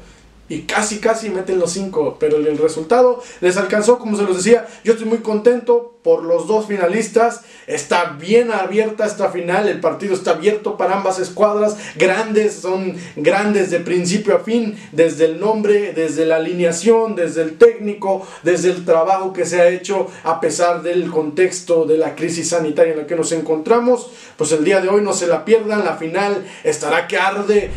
Y 0.51 0.63
casi 0.63 1.00
casi 1.00 1.29
meten 1.29 1.60
los 1.60 1.72
cinco, 1.72 2.17
pero 2.20 2.36
el 2.36 2.58
resultado 2.58 3.24
les 3.39 3.55
alcanzó, 3.55 3.98
como 3.98 4.17
se 4.17 4.24
los 4.24 4.36
decía, 4.36 4.67
yo 4.84 4.91
estoy 4.91 5.08
muy 5.08 5.20
contento 5.20 5.93
por 6.03 6.25
los 6.25 6.46
dos 6.46 6.65
finalistas, 6.65 7.43
está 7.67 8.17
bien 8.20 8.51
abierta 8.51 9.05
esta 9.05 9.29
final, 9.29 9.70
el 9.70 9.79
partido 9.79 10.13
está 10.13 10.31
abierto 10.31 10.75
para 10.75 10.98
ambas 10.98 11.20
escuadras, 11.20 11.77
grandes, 11.96 12.55
son 12.55 12.98
grandes 13.15 13.72
de 13.72 13.79
principio 13.79 14.36
a 14.36 14.39
fin, 14.39 14.77
desde 14.91 15.24
el 15.24 15.39
nombre, 15.39 15.93
desde 15.93 16.25
la 16.25 16.36
alineación, 16.36 17.15
desde 17.15 17.43
el 17.43 17.58
técnico, 17.58 18.27
desde 18.43 18.72
el 18.72 18.84
trabajo 18.84 19.31
que 19.31 19.46
se 19.46 19.62
ha 19.62 19.70
hecho 19.70 20.08
a 20.25 20.41
pesar 20.41 20.81
del 20.81 21.10
contexto 21.10 21.86
de 21.86 21.98
la 21.98 22.13
crisis 22.13 22.50
sanitaria 22.50 22.91
en 22.91 23.00
la 23.00 23.08
que 23.08 23.15
nos 23.15 23.31
encontramos, 23.31 24.12
pues 24.36 24.51
el 24.51 24.65
día 24.65 24.81
de 24.81 24.89
hoy 24.89 25.01
no 25.01 25.13
se 25.13 25.27
la 25.27 25.46
pierdan, 25.46 25.86
la 25.86 25.96
final 25.96 26.46
estará 26.65 27.08
que 27.08 27.15
arde. 27.17 27.72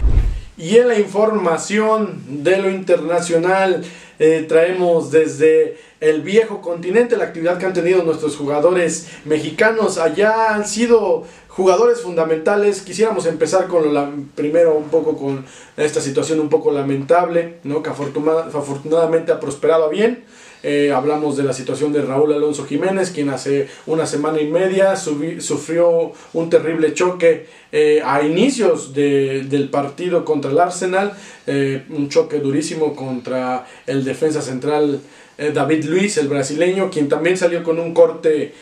Y 0.57 0.77
en 0.77 0.89
la 0.89 0.99
información 0.99 2.23
de 2.29 2.59
lo 2.59 2.71
internacional 2.71 3.83
eh, 4.21 4.45
traemos 4.49 5.11
desde 5.11 5.79
el 6.01 6.23
viejo 6.23 6.61
continente 6.61 7.17
la 7.17 7.25
actividad 7.25 7.59
que 7.59 7.67
han 7.67 7.73
tenido 7.73 8.05
nuestros 8.05 8.37
jugadores 8.37 9.09
mexicanos. 9.25 9.99
Allá 9.99 10.55
han 10.55 10.67
sido 10.67 11.25
jugadores 11.49 12.03
fundamentales. 12.03 12.83
Quisiéramos 12.83 13.27
empezar 13.27 13.67
con 13.67 13.93
lo 13.93 14.13
primero 14.37 14.75
un 14.75 14.91
poco 14.91 15.17
con 15.17 15.45
esta 15.77 16.01
situación 16.01 16.39
un 16.39 16.49
poco 16.49 16.71
lamentable, 16.71 17.57
¿no? 17.65 17.83
que 17.83 17.91
afortunadamente 17.91 19.33
ha 19.33 19.41
prosperado 19.41 19.89
bien. 19.89 20.25
Eh, 20.67 20.91
hablamos 20.93 21.37
de 21.37 21.43
la 21.43 21.53
situación 21.53 21.93
de 21.93 22.01
Raúl 22.01 22.33
Alonso 22.33 22.65
Jiménez, 22.65 23.11
quien 23.11 23.29
hace 23.29 23.69
una 23.85 24.07
semana 24.07 24.41
y 24.41 24.47
media 24.47 24.97
sufrió 24.97 26.13
un 26.33 26.49
terrible 26.49 26.95
choque 26.95 27.47
eh, 27.71 28.01
a 28.03 28.23
inicios 28.23 28.95
del 28.95 29.69
partido 29.71 30.25
contra 30.25 30.51
el 30.51 30.59
Arsenal, 30.59 31.13
eh, 31.47 31.83
un 31.91 32.09
choque 32.09 32.39
durísimo 32.39 32.97
contra 32.97 33.67
el 33.87 34.05
defensa 34.05 34.41
central 34.41 35.01
David 35.37 35.85
Luis, 35.85 36.17
el 36.17 36.29
brasileño, 36.29 36.91
quien 36.91 37.09
también 37.09 37.37
salió 37.37 37.63
con 37.63 37.79
un 37.81 37.93
corte 37.93 38.55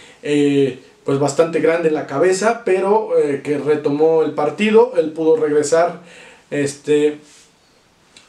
pues 1.04 1.18
bastante 1.18 1.60
grande 1.60 1.88
en 1.88 1.94
la 1.94 2.06
cabeza, 2.06 2.62
pero 2.64 3.10
que 3.44 3.58
retomó 3.58 4.22
el 4.22 4.32
partido, 4.32 4.94
él 4.96 5.12
pudo 5.12 5.36
regresar 5.36 6.00
este 6.50 7.18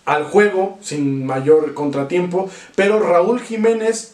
al 0.05 0.23
juego 0.23 0.77
sin 0.81 1.25
mayor 1.25 1.73
contratiempo, 1.73 2.49
pero 2.75 2.99
Raúl 2.99 3.39
Jiménez 3.39 4.13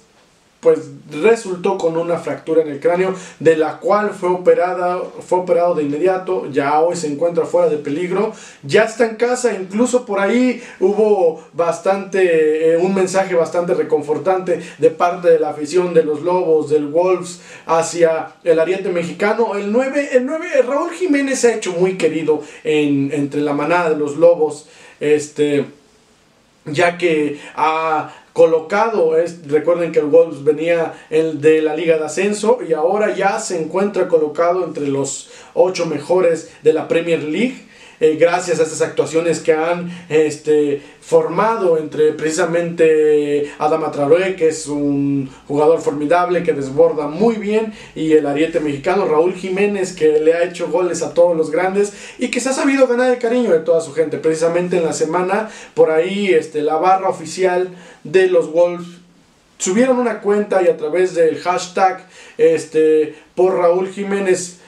pues 0.60 0.79
resultó 1.24 1.77
con 1.77 1.96
una 1.96 2.17
fractura 2.17 2.62
en 2.62 2.67
el 2.67 2.79
cráneo 2.79 3.15
de 3.39 3.55
la 3.55 3.77
cual 3.77 4.10
fue 4.10 4.29
operada 4.29 5.01
fue 5.25 5.39
operado 5.39 5.75
de 5.75 5.84
inmediato 5.84 6.50
ya 6.51 6.81
hoy 6.81 6.98
se 6.98 7.08
encuentra 7.08 7.46
fuera 7.46 7.69
de 7.69 7.77
peligro 7.77 8.34
ya 8.63 8.84
está 8.84 9.05
en 9.05 9.15
casa 9.15 9.53
incluso 9.53 10.05
por 10.05 10.19
ahí 10.19 10.62
hubo 10.81 11.46
bastante 11.53 12.74
eh, 12.74 12.77
un 12.77 12.93
mensaje 12.93 13.36
bastante 13.36 13.74
reconfortante 13.74 14.60
de 14.77 14.89
parte 14.89 15.29
de 15.29 15.39
la 15.39 15.51
afición 15.51 15.93
de 15.93 16.03
los 16.03 16.22
Lobos 16.24 16.69
del 16.69 16.88
Wolves 16.88 17.39
hacia 17.65 18.34
el 18.43 18.60
ariete 18.60 18.89
mexicano. 18.89 19.55
El 19.55 19.72
9 19.72 20.10
el 20.13 20.25
9 20.25 20.46
Raúl 20.67 20.91
Jiménez 20.91 21.39
se 21.39 21.48
ha 21.48 21.55
hecho 21.55 21.74
muy 21.74 21.98
querido 21.98 22.41
en, 22.63 23.12
entre 23.13 23.41
la 23.41 23.54
manada 23.54 23.91
de 23.91 23.95
los 23.95 24.17
Lobos 24.17 24.67
este 24.99 25.65
ya 26.73 26.97
que 26.97 27.39
ha 27.55 28.13
colocado, 28.34 29.17
es, 29.17 29.47
recuerden 29.47 29.91
que 29.91 29.99
el 29.99 30.05
Wolves 30.05 30.43
venía 30.43 30.93
el 31.10 31.41
de 31.41 31.62
la 31.62 31.75
Liga 31.75 31.97
de 31.97 32.05
Ascenso 32.05 32.60
y 32.67 32.73
ahora 32.73 33.13
ya 33.15 33.39
se 33.39 33.62
encuentra 33.62 34.08
colocado 34.08 34.63
entre 34.63 34.88
los 34.88 35.29
ocho 35.53 35.86
mejores 35.86 36.51
de 36.63 36.73
la 36.73 36.88
Premier 36.88 37.23
League 37.23 37.68
eh, 37.99 38.17
gracias 38.19 38.59
a 38.59 38.63
estas 38.63 38.81
actuaciones 38.81 39.39
que 39.39 39.53
han 39.53 39.91
este, 40.09 40.81
formado 41.01 41.77
entre 41.77 42.13
precisamente 42.13 43.51
Adama 43.59 43.91
Traoré, 43.91 44.35
que 44.35 44.47
es 44.47 44.67
un 44.67 45.29
jugador 45.47 45.81
formidable, 45.81 46.43
que 46.43 46.53
desborda 46.53 47.07
muy 47.07 47.35
bien, 47.35 47.73
y 47.95 48.13
el 48.13 48.25
ariete 48.25 48.59
mexicano 48.59 49.05
Raúl 49.05 49.33
Jiménez, 49.33 49.93
que 49.93 50.19
le 50.19 50.33
ha 50.33 50.43
hecho 50.43 50.69
goles 50.69 51.01
a 51.01 51.13
todos 51.13 51.35
los 51.35 51.51
grandes 51.51 51.93
y 52.17 52.29
que 52.29 52.39
se 52.39 52.49
ha 52.49 52.53
sabido 52.53 52.88
ganar 52.88 53.12
el 53.12 53.19
cariño 53.19 53.51
de 53.51 53.59
toda 53.59 53.81
su 53.81 53.93
gente. 53.93 54.17
Precisamente 54.17 54.77
en 54.77 54.85
la 54.85 54.93
semana, 54.93 55.49
por 55.73 55.91
ahí 55.91 56.29
este, 56.29 56.62
la 56.62 56.77
barra 56.77 57.09
oficial 57.09 57.69
de 58.03 58.27
los 58.27 58.51
Wolves 58.51 58.99
subieron 59.57 59.99
una 59.99 60.21
cuenta 60.21 60.62
y 60.63 60.67
a 60.67 60.77
través 60.77 61.13
del 61.13 61.38
hashtag 61.39 62.07
este, 62.38 63.13
por 63.35 63.57
Raúl 63.57 63.89
Jiménez 63.89 64.59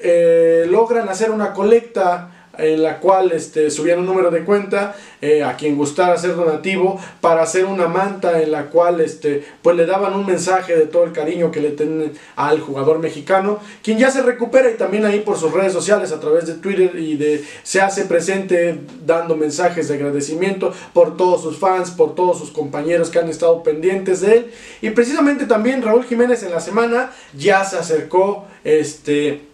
eh, 0.00 0.66
logran 0.68 1.08
hacer 1.08 1.30
una 1.30 1.52
colecta 1.52 2.39
en 2.58 2.82
la 2.82 2.98
cual 2.98 3.32
este, 3.32 3.70
subían 3.70 4.00
un 4.00 4.06
número 4.06 4.30
de 4.30 4.44
cuenta 4.44 4.94
eh, 5.20 5.42
a 5.42 5.56
quien 5.56 5.76
gustara 5.76 6.14
hacer 6.14 6.34
donativo 6.34 7.00
para 7.20 7.42
hacer 7.42 7.64
una 7.64 7.86
manta 7.86 8.42
en 8.42 8.50
la 8.50 8.66
cual 8.66 9.00
este, 9.00 9.44
pues 9.62 9.76
le 9.76 9.86
daban 9.86 10.14
un 10.14 10.26
mensaje 10.26 10.76
de 10.76 10.86
todo 10.86 11.04
el 11.04 11.12
cariño 11.12 11.50
que 11.50 11.60
le 11.60 11.70
tienen 11.70 12.12
al 12.36 12.60
jugador 12.60 12.98
mexicano, 12.98 13.58
quien 13.82 13.98
ya 13.98 14.10
se 14.10 14.22
recupera 14.22 14.70
y 14.70 14.74
también 14.74 15.04
ahí 15.04 15.20
por 15.20 15.36
sus 15.38 15.52
redes 15.52 15.72
sociales 15.72 16.12
a 16.12 16.20
través 16.20 16.46
de 16.46 16.54
Twitter 16.54 16.96
y 16.96 17.16
de 17.16 17.44
se 17.62 17.80
hace 17.80 18.04
presente 18.04 18.80
dando 19.04 19.36
mensajes 19.36 19.88
de 19.88 19.94
agradecimiento 19.94 20.72
por 20.92 21.16
todos 21.16 21.42
sus 21.42 21.58
fans, 21.58 21.90
por 21.90 22.14
todos 22.14 22.38
sus 22.38 22.50
compañeros 22.50 23.10
que 23.10 23.18
han 23.18 23.28
estado 23.28 23.62
pendientes 23.62 24.20
de 24.20 24.36
él. 24.36 24.52
Y 24.82 24.90
precisamente 24.90 25.46
también 25.46 25.82
Raúl 25.82 26.04
Jiménez 26.04 26.42
en 26.42 26.50
la 26.50 26.60
semana 26.60 27.10
ya 27.34 27.64
se 27.64 27.76
acercó 27.76 28.46
este 28.64 29.49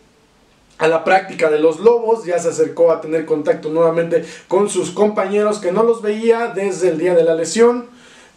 a 0.78 0.88
la 0.88 1.04
práctica 1.04 1.50
de 1.50 1.58
los 1.58 1.80
lobos, 1.80 2.24
ya 2.24 2.38
se 2.38 2.48
acercó 2.48 2.92
a 2.92 3.00
tener 3.00 3.24
contacto 3.24 3.68
nuevamente 3.70 4.24
con 4.48 4.68
sus 4.68 4.90
compañeros 4.90 5.58
que 5.58 5.72
no 5.72 5.82
los 5.82 6.02
veía 6.02 6.48
desde 6.48 6.88
el 6.88 6.98
día 6.98 7.14
de 7.14 7.24
la 7.24 7.34
lesión, 7.34 7.86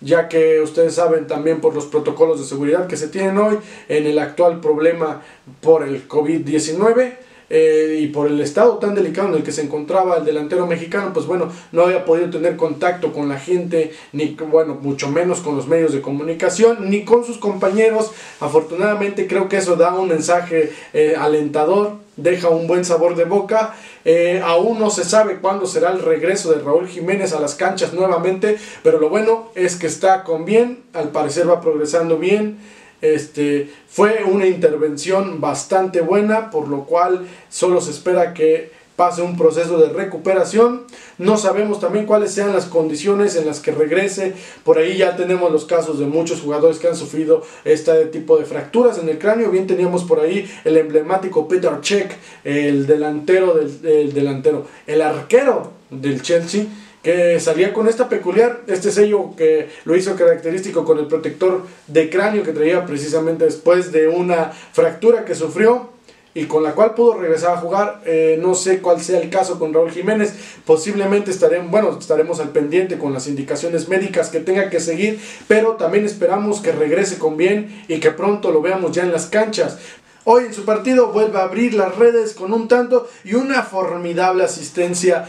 ya 0.02 0.30
que 0.30 0.62
ustedes 0.62 0.95
saben 0.95 1.28
también 1.28 1.60
por 1.60 1.75
los 1.75 1.86
protocolos 1.86 2.39
de 2.39 2.45
seguridad 2.45 2.88
que 2.88 2.97
se 2.97 3.10
tienen 3.10 3.38
hoy 3.38 3.58
en 3.89 4.06
el 4.06 4.19
actual 4.19 4.62
problema 4.62 5.21
por 5.62 5.84
el 5.84 6.08
COVID-19. 6.08 7.29
Eh, 7.49 7.99
y 8.01 8.07
por 8.07 8.27
el 8.27 8.39
estado 8.41 8.77
tan 8.77 8.95
delicado 8.95 9.29
en 9.29 9.35
el 9.35 9.43
que 9.43 9.51
se 9.51 9.63
encontraba 9.63 10.17
el 10.17 10.25
delantero 10.25 10.67
mexicano, 10.67 11.12
pues 11.13 11.25
bueno, 11.25 11.51
no 11.71 11.83
había 11.83 12.05
podido 12.05 12.29
tener 12.29 12.55
contacto 12.55 13.12
con 13.12 13.27
la 13.27 13.39
gente, 13.39 13.91
ni 14.13 14.38
bueno, 14.49 14.77
mucho 14.81 15.09
menos 15.09 15.39
con 15.39 15.55
los 15.55 15.67
medios 15.67 15.93
de 15.93 16.01
comunicación, 16.01 16.89
ni 16.89 17.03
con 17.03 17.25
sus 17.25 17.38
compañeros. 17.38 18.12
Afortunadamente 18.39 19.27
creo 19.27 19.49
que 19.49 19.57
eso 19.57 19.75
da 19.75 19.93
un 19.93 20.09
mensaje 20.09 20.71
eh, 20.93 21.15
alentador 21.17 22.09
deja 22.23 22.49
un 22.49 22.67
buen 22.67 22.85
sabor 22.85 23.15
de 23.15 23.25
boca. 23.25 23.75
Eh, 24.05 24.41
aún 24.43 24.79
no 24.79 24.89
se 24.89 25.03
sabe 25.03 25.38
cuándo 25.39 25.65
será 25.65 25.91
el 25.91 26.01
regreso 26.01 26.51
de 26.51 26.62
Raúl 26.62 26.88
Jiménez 26.88 27.33
a 27.33 27.39
las 27.39 27.55
canchas 27.55 27.93
nuevamente, 27.93 28.57
pero 28.83 28.99
lo 28.99 29.09
bueno 29.09 29.49
es 29.55 29.75
que 29.75 29.88
está 29.88 30.23
con 30.23 30.45
bien, 30.45 30.79
al 30.93 31.09
parecer 31.09 31.49
va 31.49 31.62
progresando 31.62 32.17
bien. 32.17 32.57
Este, 33.01 33.71
fue 33.88 34.23
una 34.23 34.47
intervención 34.47 35.39
bastante 35.39 36.01
buena, 36.01 36.49
por 36.49 36.67
lo 36.67 36.85
cual 36.85 37.27
solo 37.49 37.81
se 37.81 37.91
espera 37.91 38.33
que 38.33 38.71
pase 38.99 39.21
un 39.21 39.38
proceso 39.38 39.77
de 39.79 39.93
recuperación. 39.93 40.81
No 41.17 41.38
sabemos 41.38 41.79
también 41.79 42.05
cuáles 42.05 42.33
sean 42.33 42.51
las 42.51 42.65
condiciones 42.65 43.38
en 43.38 43.45
las 43.45 43.62
que 43.62 43.71
regrese. 43.71 44.33
Por 44.65 44.77
ahí 44.77 44.97
ya 44.97 45.15
tenemos 45.15 45.53
los 45.53 45.63
casos 45.63 45.99
de 45.99 46.05
muchos 46.05 46.41
jugadores 46.41 46.79
que 46.79 46.89
han 46.89 46.97
sufrido 46.97 47.43
este 47.63 48.07
tipo 48.07 48.38
de 48.38 48.43
fracturas 48.43 48.97
en 48.97 49.07
el 49.07 49.17
cráneo. 49.17 49.51
Bien 49.51 49.67
teníamos 49.67 50.03
por 50.03 50.19
ahí 50.19 50.51
el 50.65 50.75
emblemático 50.75 51.47
Peter 51.47 51.71
Cech, 51.81 52.12
el 52.43 52.88
delantero 52.88 53.53
del 53.53 54.13
delantero, 54.13 54.65
el 54.85 55.01
arquero 55.01 55.71
del 55.89 56.21
Chelsea 56.21 56.65
que 57.03 57.39
salía 57.39 57.73
con 57.73 57.88
esta 57.88 58.09
peculiar, 58.09 58.62
este 58.67 58.91
sello 58.91 59.35
que 59.38 59.69
lo 59.85 59.95
hizo 59.95 60.15
característico 60.15 60.83
con 60.83 60.99
el 60.99 61.07
protector 61.07 61.63
de 61.88 62.09
cráneo 62.09 62.43
que 62.43 62.51
traía 62.51 62.85
precisamente 62.85 63.45
después 63.45 63.91
de 63.91 64.07
una 64.07 64.51
fractura 64.73 65.23
que 65.23 65.35
sufrió 65.35 65.89
y 66.33 66.45
con 66.45 66.63
la 66.63 66.73
cual 66.73 66.93
pudo 66.93 67.15
regresar 67.15 67.53
a 67.53 67.57
jugar. 67.57 68.01
Eh, 68.05 68.38
no 68.41 68.53
sé 68.53 68.79
cuál 68.79 69.01
sea 69.01 69.19
el 69.19 69.29
caso 69.29 69.57
con 69.57 69.73
Raúl 69.73 69.91
Jiménez. 69.91 70.33
Posiblemente 70.65 71.31
estaremos, 71.31 71.71
bueno, 71.71 71.97
estaremos 71.99 72.39
al 72.39 72.49
pendiente 72.49 72.97
con 72.97 73.13
las 73.13 73.27
indicaciones 73.27 73.88
médicas 73.89 74.29
que 74.29 74.39
tenga 74.39 74.69
que 74.69 74.79
seguir, 74.79 75.19
pero 75.47 75.73
también 75.73 76.05
esperamos 76.05 76.62
que 76.62 76.71
regrese 76.71 77.17
con 77.17 77.38
bien 77.38 77.83
y 77.88 77.99
que 77.99 78.12
pronto 78.12 78.51
lo 78.51 78.62
veamos 78.62 78.91
ya 78.91 79.03
en 79.03 79.12
las 79.12 79.25
canchas. 79.25 79.77
Hoy 80.25 80.45
en 80.45 80.53
su 80.53 80.63
partido 80.63 81.12
vuelve 81.12 81.39
a 81.39 81.43
abrir 81.43 81.73
las 81.73 81.95
redes 81.95 82.33
con 82.33 82.53
un 82.53 82.67
tanto 82.67 83.09
y 83.23 83.33
una 83.33 83.63
formidable 83.63 84.43
asistencia 84.43 85.27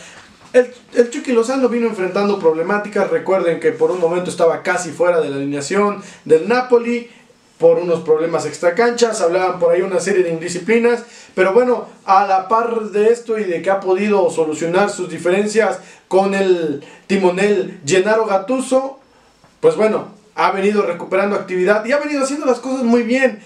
el, 0.52 0.72
el 0.94 1.10
Chucky 1.10 1.32
Lozano 1.32 1.68
vino 1.68 1.86
enfrentando 1.86 2.38
problemáticas. 2.38 3.10
Recuerden 3.10 3.60
que 3.60 3.72
por 3.72 3.90
un 3.90 4.00
momento 4.00 4.30
estaba 4.30 4.62
casi 4.62 4.90
fuera 4.90 5.20
de 5.20 5.30
la 5.30 5.36
alineación 5.36 6.02
del 6.24 6.48
Napoli 6.48 7.08
por 7.60 7.78
unos 7.78 8.00
problemas 8.00 8.46
extracanchas, 8.46 9.20
hablaban 9.20 9.58
por 9.58 9.70
ahí 9.70 9.82
una 9.82 10.00
serie 10.00 10.22
de 10.22 10.30
indisciplinas, 10.30 11.04
pero 11.34 11.52
bueno, 11.52 11.88
a 12.06 12.26
la 12.26 12.48
par 12.48 12.84
de 12.84 13.12
esto 13.12 13.38
y 13.38 13.44
de 13.44 13.60
que 13.60 13.68
ha 13.68 13.80
podido 13.80 14.30
solucionar 14.30 14.88
sus 14.88 15.10
diferencias 15.10 15.78
con 16.08 16.32
el 16.32 16.82
timonel 17.06 17.78
Gennaro 17.84 18.24
Gattuso, 18.24 18.98
pues 19.60 19.76
bueno, 19.76 20.08
ha 20.36 20.52
venido 20.52 20.82
recuperando 20.82 21.36
actividad 21.36 21.84
y 21.84 21.92
ha 21.92 21.98
venido 21.98 22.24
haciendo 22.24 22.46
las 22.46 22.60
cosas 22.60 22.82
muy 22.82 23.02
bien. 23.02 23.40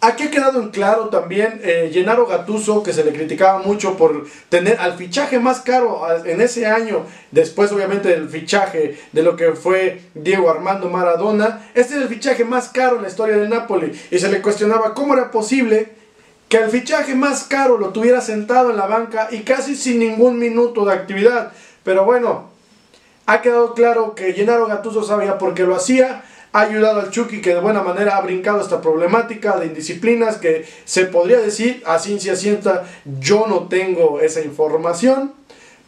Aquí 0.00 0.24
ha 0.24 0.30
quedado 0.30 0.60
en 0.60 0.68
claro 0.68 1.08
también 1.08 1.60
eh, 1.64 1.90
Gennaro 1.92 2.26
Gattuso, 2.26 2.82
que 2.82 2.92
se 2.92 3.02
le 3.02 3.12
criticaba 3.12 3.60
mucho 3.60 3.96
por 3.96 4.26
tener 4.50 4.78
al 4.78 4.92
fichaje 4.94 5.38
más 5.38 5.60
caro 5.60 6.02
en 6.24 6.42
ese 6.42 6.66
año, 6.66 7.06
después 7.30 7.72
obviamente 7.72 8.10
del 8.10 8.28
fichaje 8.28 8.98
de 9.12 9.22
lo 9.22 9.36
que 9.36 9.52
fue 9.52 10.02
Diego 10.14 10.50
Armando 10.50 10.90
Maradona. 10.90 11.70
Este 11.74 11.94
es 11.94 12.02
el 12.02 12.08
fichaje 12.08 12.44
más 12.44 12.68
caro 12.68 12.96
en 12.96 13.02
la 13.02 13.08
historia 13.08 13.38
del 13.38 13.48
Napoli 13.48 13.98
y 14.10 14.18
se 14.18 14.28
le 14.28 14.42
cuestionaba 14.42 14.92
cómo 14.92 15.14
era 15.14 15.30
posible 15.30 15.88
que 16.50 16.58
el 16.58 16.70
fichaje 16.70 17.14
más 17.14 17.44
caro 17.44 17.78
lo 17.78 17.88
tuviera 17.88 18.20
sentado 18.20 18.70
en 18.70 18.76
la 18.76 18.86
banca 18.86 19.28
y 19.30 19.40
casi 19.40 19.74
sin 19.74 19.98
ningún 19.98 20.38
minuto 20.38 20.84
de 20.84 20.92
actividad. 20.92 21.52
Pero 21.82 22.04
bueno, 22.04 22.50
ha 23.24 23.40
quedado 23.40 23.72
claro 23.72 24.14
que 24.14 24.34
Gennaro 24.34 24.66
Gattuso 24.66 25.02
sabía 25.02 25.38
por 25.38 25.54
qué 25.54 25.64
lo 25.64 25.74
hacía 25.74 26.22
ha 26.56 26.60
ayudado 26.62 27.00
al 27.00 27.10
Chucky 27.10 27.42
que 27.42 27.52
de 27.52 27.60
buena 27.60 27.82
manera 27.82 28.16
ha 28.16 28.22
brincado 28.22 28.62
esta 28.62 28.80
problemática 28.80 29.58
de 29.58 29.66
indisciplinas 29.66 30.38
que 30.38 30.64
se 30.86 31.04
podría 31.04 31.38
decir 31.38 31.82
a 31.84 31.98
ciencia 31.98 32.34
cierta 32.34 32.84
yo 33.20 33.44
no 33.46 33.68
tengo 33.68 34.20
esa 34.20 34.40
información 34.40 35.34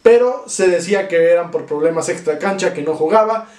pero 0.03 0.43
se 0.45 0.67
decía 0.67 1.07
que 1.07 1.31
eran 1.31 1.49
por 1.49 1.65
problemas 1.65 2.07
extra 2.09 2.37
cancha 2.37 2.75
que 2.75 2.83
no 2.83 2.93
jugaba 2.93 3.49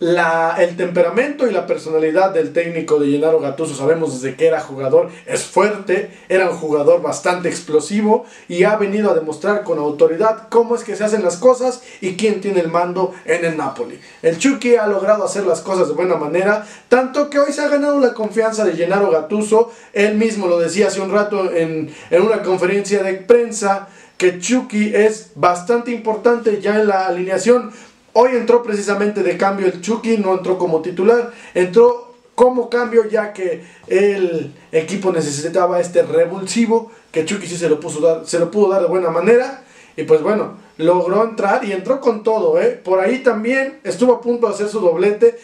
la, 0.00 0.56
el 0.58 0.76
temperamento 0.76 1.46
y 1.46 1.52
la 1.52 1.66
personalidad 1.66 2.32
del 2.32 2.54
técnico 2.54 2.98
de 2.98 3.10
Gennaro 3.10 3.38
Gattuso, 3.38 3.74
sabemos 3.74 4.20
desde 4.20 4.34
que 4.34 4.46
era 4.46 4.58
jugador, 4.58 5.10
es 5.26 5.42
fuerte, 5.42 6.10
era 6.30 6.50
un 6.50 6.56
jugador 6.56 7.02
bastante 7.02 7.50
explosivo 7.50 8.24
y 8.48 8.64
ha 8.64 8.76
venido 8.76 9.10
a 9.10 9.14
demostrar 9.14 9.62
con 9.62 9.78
autoridad 9.78 10.48
cómo 10.48 10.74
es 10.74 10.84
que 10.84 10.96
se 10.96 11.04
hacen 11.04 11.22
las 11.22 11.36
cosas 11.36 11.82
y 12.00 12.16
quién 12.16 12.40
tiene 12.40 12.60
el 12.60 12.68
mando 12.68 13.12
en 13.26 13.44
el 13.44 13.58
Napoli. 13.58 14.00
El 14.22 14.38
Chucky 14.38 14.76
ha 14.76 14.86
logrado 14.86 15.22
hacer 15.22 15.44
las 15.44 15.60
cosas 15.60 15.88
de 15.88 15.94
buena 15.94 16.16
manera, 16.16 16.66
tanto 16.88 17.28
que 17.28 17.38
hoy 17.38 17.52
se 17.52 17.60
ha 17.60 17.68
ganado 17.68 18.00
la 18.00 18.14
confianza 18.14 18.64
de 18.64 18.72
Gennaro 18.72 19.10
Gattuso, 19.10 19.70
él 19.92 20.16
mismo 20.16 20.48
lo 20.48 20.58
decía 20.58 20.88
hace 20.88 21.02
un 21.02 21.12
rato 21.12 21.52
en, 21.52 21.94
en 22.08 22.22
una 22.22 22.42
conferencia 22.42 23.02
de 23.02 23.14
prensa, 23.14 23.88
que 24.20 24.38
Chucky 24.38 24.94
es 24.94 25.30
bastante 25.34 25.92
importante 25.92 26.60
ya 26.60 26.78
en 26.78 26.88
la 26.88 27.06
alineación 27.06 27.72
Hoy 28.12 28.30
entró 28.32 28.62
precisamente 28.62 29.22
de 29.22 29.36
cambio 29.36 29.66
el 29.66 29.80
Chucky, 29.80 30.18
no 30.18 30.34
entró 30.34 30.58
como 30.58 30.82
titular, 30.82 31.32
entró 31.54 32.14
como 32.34 32.70
cambio 32.70 33.08
ya 33.08 33.32
que 33.32 33.64
el 33.86 34.52
equipo 34.72 35.12
necesitaba 35.12 35.78
este 35.78 36.02
revulsivo, 36.02 36.90
que 37.12 37.24
Chucky 37.24 37.46
sí 37.46 37.56
se 37.56 37.68
lo, 37.68 37.78
puso 37.78 38.24
se 38.24 38.38
lo 38.38 38.50
pudo 38.50 38.70
dar 38.70 38.82
de 38.82 38.88
buena 38.88 39.10
manera. 39.10 39.62
Y 39.96 40.04
pues 40.04 40.22
bueno, 40.22 40.54
logró 40.78 41.22
entrar 41.22 41.64
y 41.64 41.72
entró 41.72 42.00
con 42.00 42.22
todo. 42.22 42.60
¿eh? 42.60 42.80
Por 42.82 43.00
ahí 43.00 43.18
también 43.18 43.80
estuvo 43.84 44.14
a 44.14 44.20
punto 44.20 44.48
de 44.48 44.54
hacer 44.54 44.68
su 44.68 44.80
doblete, 44.80 45.38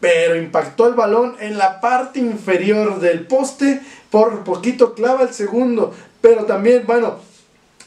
pero 0.00 0.36
impactó 0.36 0.88
el 0.88 0.94
balón 0.94 1.36
en 1.40 1.56
la 1.56 1.80
parte 1.80 2.18
inferior 2.18 2.98
del 2.98 3.26
poste. 3.26 3.80
Por 4.10 4.44
poquito 4.44 4.94
clava 4.94 5.22
el 5.22 5.32
segundo. 5.32 5.94
Pero 6.20 6.44
también, 6.44 6.84
bueno, 6.86 7.18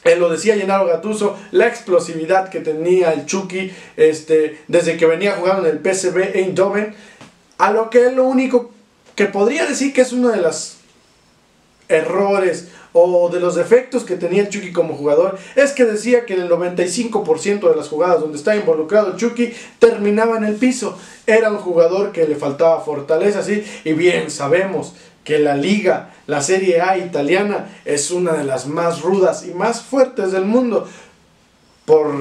él 0.06 0.20
lo 0.20 0.28
decía 0.28 0.56
Gennaro 0.56 0.86
Gatuso, 0.86 1.36
la 1.50 1.66
explosividad 1.66 2.48
que 2.48 2.60
tenía 2.60 3.12
el 3.12 3.26
Chucky 3.26 3.72
este, 3.96 4.60
desde 4.68 4.96
que 4.96 5.06
venía 5.06 5.32
jugando 5.32 5.68
en 5.68 5.76
el 5.76 5.82
PSV 5.82 6.36
Eindhoven, 6.36 6.94
a 7.58 7.72
lo 7.72 7.90
que 7.90 8.06
es 8.06 8.12
lo 8.12 8.24
único 8.24 8.70
que 9.14 9.26
podría 9.26 9.66
decir 9.66 9.92
que 9.92 10.02
es 10.02 10.12
uno 10.12 10.28
de 10.28 10.38
los 10.38 10.76
errores 11.88 12.68
o 12.92 13.28
de 13.28 13.40
los 13.40 13.54
defectos 13.54 14.04
que 14.04 14.16
tenía 14.16 14.42
el 14.42 14.48
Chucky 14.48 14.72
como 14.72 14.94
jugador, 14.94 15.38
es 15.54 15.72
que 15.72 15.84
decía 15.84 16.24
que 16.24 16.34
el 16.34 16.48
95% 16.48 17.68
de 17.68 17.76
las 17.76 17.88
jugadas 17.88 18.20
donde 18.20 18.38
está 18.38 18.56
involucrado 18.56 19.08
el 19.08 19.16
Chucky 19.16 19.52
terminaba 19.78 20.38
en 20.38 20.44
el 20.44 20.54
piso. 20.56 20.98
Era 21.26 21.50
un 21.50 21.58
jugador 21.58 22.12
que 22.12 22.26
le 22.26 22.36
faltaba 22.36 22.80
fortaleza, 22.80 23.42
sí, 23.42 23.64
y 23.84 23.92
bien 23.92 24.30
sabemos 24.30 24.94
que 25.26 25.40
la 25.40 25.56
liga, 25.56 26.14
la 26.28 26.40
Serie 26.40 26.80
A 26.80 26.96
italiana, 26.96 27.68
es 27.84 28.12
una 28.12 28.32
de 28.34 28.44
las 28.44 28.68
más 28.68 29.02
rudas 29.02 29.44
y 29.44 29.52
más 29.52 29.82
fuertes 29.82 30.30
del 30.30 30.44
mundo. 30.44 30.86
Por, 31.84 32.14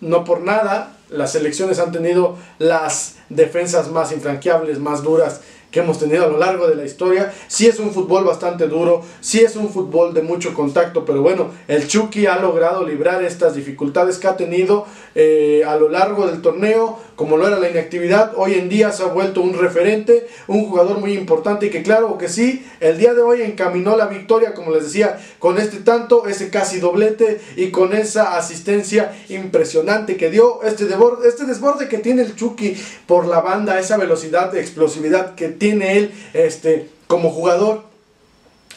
no 0.00 0.24
por 0.24 0.40
nada, 0.40 0.96
las 1.08 1.32
selecciones 1.32 1.78
han 1.78 1.92
tenido 1.92 2.36
las 2.58 3.14
defensas 3.28 3.90
más 3.90 4.10
infranqueables, 4.10 4.80
más 4.80 5.04
duras 5.04 5.40
que 5.70 5.80
hemos 5.80 5.98
tenido 5.98 6.24
a 6.24 6.28
lo 6.28 6.36
largo 6.36 6.68
de 6.68 6.74
la 6.74 6.84
historia. 6.84 7.32
Sí 7.48 7.66
es 7.66 7.78
un 7.78 7.92
fútbol 7.92 8.24
bastante 8.24 8.68
duro, 8.68 9.02
sí 9.20 9.40
es 9.40 9.56
un 9.56 9.70
fútbol 9.70 10.12
de 10.12 10.22
mucho 10.22 10.52
contacto, 10.52 11.04
pero 11.04 11.22
bueno, 11.22 11.50
el 11.66 11.88
Chucky 11.88 12.26
ha 12.26 12.38
logrado 12.38 12.86
librar 12.86 13.22
estas 13.24 13.54
dificultades 13.54 14.18
que 14.18 14.28
ha 14.28 14.36
tenido 14.36 14.84
eh, 15.14 15.62
a 15.66 15.76
lo 15.76 15.88
largo 15.88 16.26
del 16.26 16.42
torneo, 16.42 16.98
como 17.16 17.36
lo 17.36 17.46
era 17.46 17.58
la 17.58 17.70
inactividad. 17.70 18.32
Hoy 18.36 18.54
en 18.54 18.68
día 18.68 18.92
se 18.92 19.02
ha 19.02 19.06
vuelto 19.06 19.40
un 19.40 19.58
referente, 19.58 20.28
un 20.46 20.66
jugador 20.66 20.98
muy 20.98 21.14
importante 21.14 21.66
y 21.66 21.70
que 21.70 21.82
claro 21.82 22.18
que 22.18 22.28
sí, 22.28 22.66
el 22.80 22.98
día 22.98 23.14
de 23.14 23.22
hoy 23.22 23.42
encaminó 23.42 23.96
la 23.96 24.06
victoria, 24.06 24.54
como 24.54 24.72
les 24.72 24.84
decía, 24.84 25.18
con 25.38 25.58
este 25.58 25.78
tanto, 25.78 26.26
ese 26.26 26.50
casi 26.50 26.80
doblete 26.80 27.40
y 27.56 27.70
con 27.70 27.92
esa 27.92 28.36
asistencia 28.36 29.12
impresionante 29.28 30.16
que 30.16 30.30
dio 30.30 30.62
este, 30.62 30.86
desborde, 30.86 31.28
este 31.28 31.44
desborde 31.44 31.88
que 31.88 31.98
tiene 31.98 32.22
el 32.22 32.36
Chucky 32.36 32.76
por 33.06 33.26
la 33.26 33.40
banda, 33.40 33.78
esa 33.78 33.96
velocidad 33.96 34.54
explosividad 34.56 35.34
que 35.34 35.48
tiene 35.48 35.98
él 35.98 36.12
este, 36.32 36.88
como 37.06 37.30
jugador, 37.30 37.82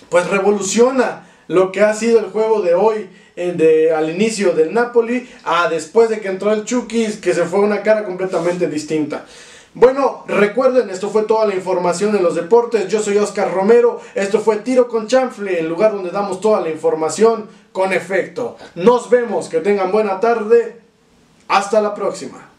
pues 0.09 0.27
revoluciona 0.29 1.27
lo 1.47 1.71
que 1.71 1.81
ha 1.81 1.93
sido 1.93 2.19
el 2.19 2.25
juego 2.25 2.61
de 2.61 2.73
hoy 2.73 3.09
de, 3.35 3.93
al 3.93 4.09
inicio 4.09 4.53
del 4.53 4.73
Napoli 4.73 5.29
a 5.43 5.67
después 5.67 6.09
de 6.09 6.21
que 6.21 6.29
entró 6.29 6.53
el 6.53 6.63
Chucky, 6.63 7.07
que 7.21 7.33
se 7.33 7.45
fue 7.45 7.59
una 7.59 7.81
cara 7.81 8.03
completamente 8.03 8.67
distinta. 8.67 9.25
Bueno, 9.73 10.23
recuerden, 10.25 10.89
esto 10.89 11.09
fue 11.09 11.23
toda 11.23 11.45
la 11.45 11.53
información 11.53 12.15
en 12.15 12.23
los 12.23 12.33
deportes. 12.35 12.87
Yo 12.87 13.01
soy 13.01 13.17
Oscar 13.17 13.53
Romero. 13.53 13.99
Esto 14.15 14.39
fue 14.39 14.57
Tiro 14.57 14.87
con 14.87 15.07
Chanfle, 15.07 15.59
el 15.59 15.67
lugar 15.67 15.91
donde 15.91 16.11
damos 16.11 16.39
toda 16.39 16.61
la 16.61 16.69
información 16.69 17.49
con 17.73 17.91
efecto. 17.91 18.55
Nos 18.75 19.09
vemos, 19.09 19.49
que 19.49 19.59
tengan 19.59 19.91
buena 19.91 20.21
tarde. 20.21 20.79
Hasta 21.49 21.81
la 21.81 21.93
próxima. 21.93 22.49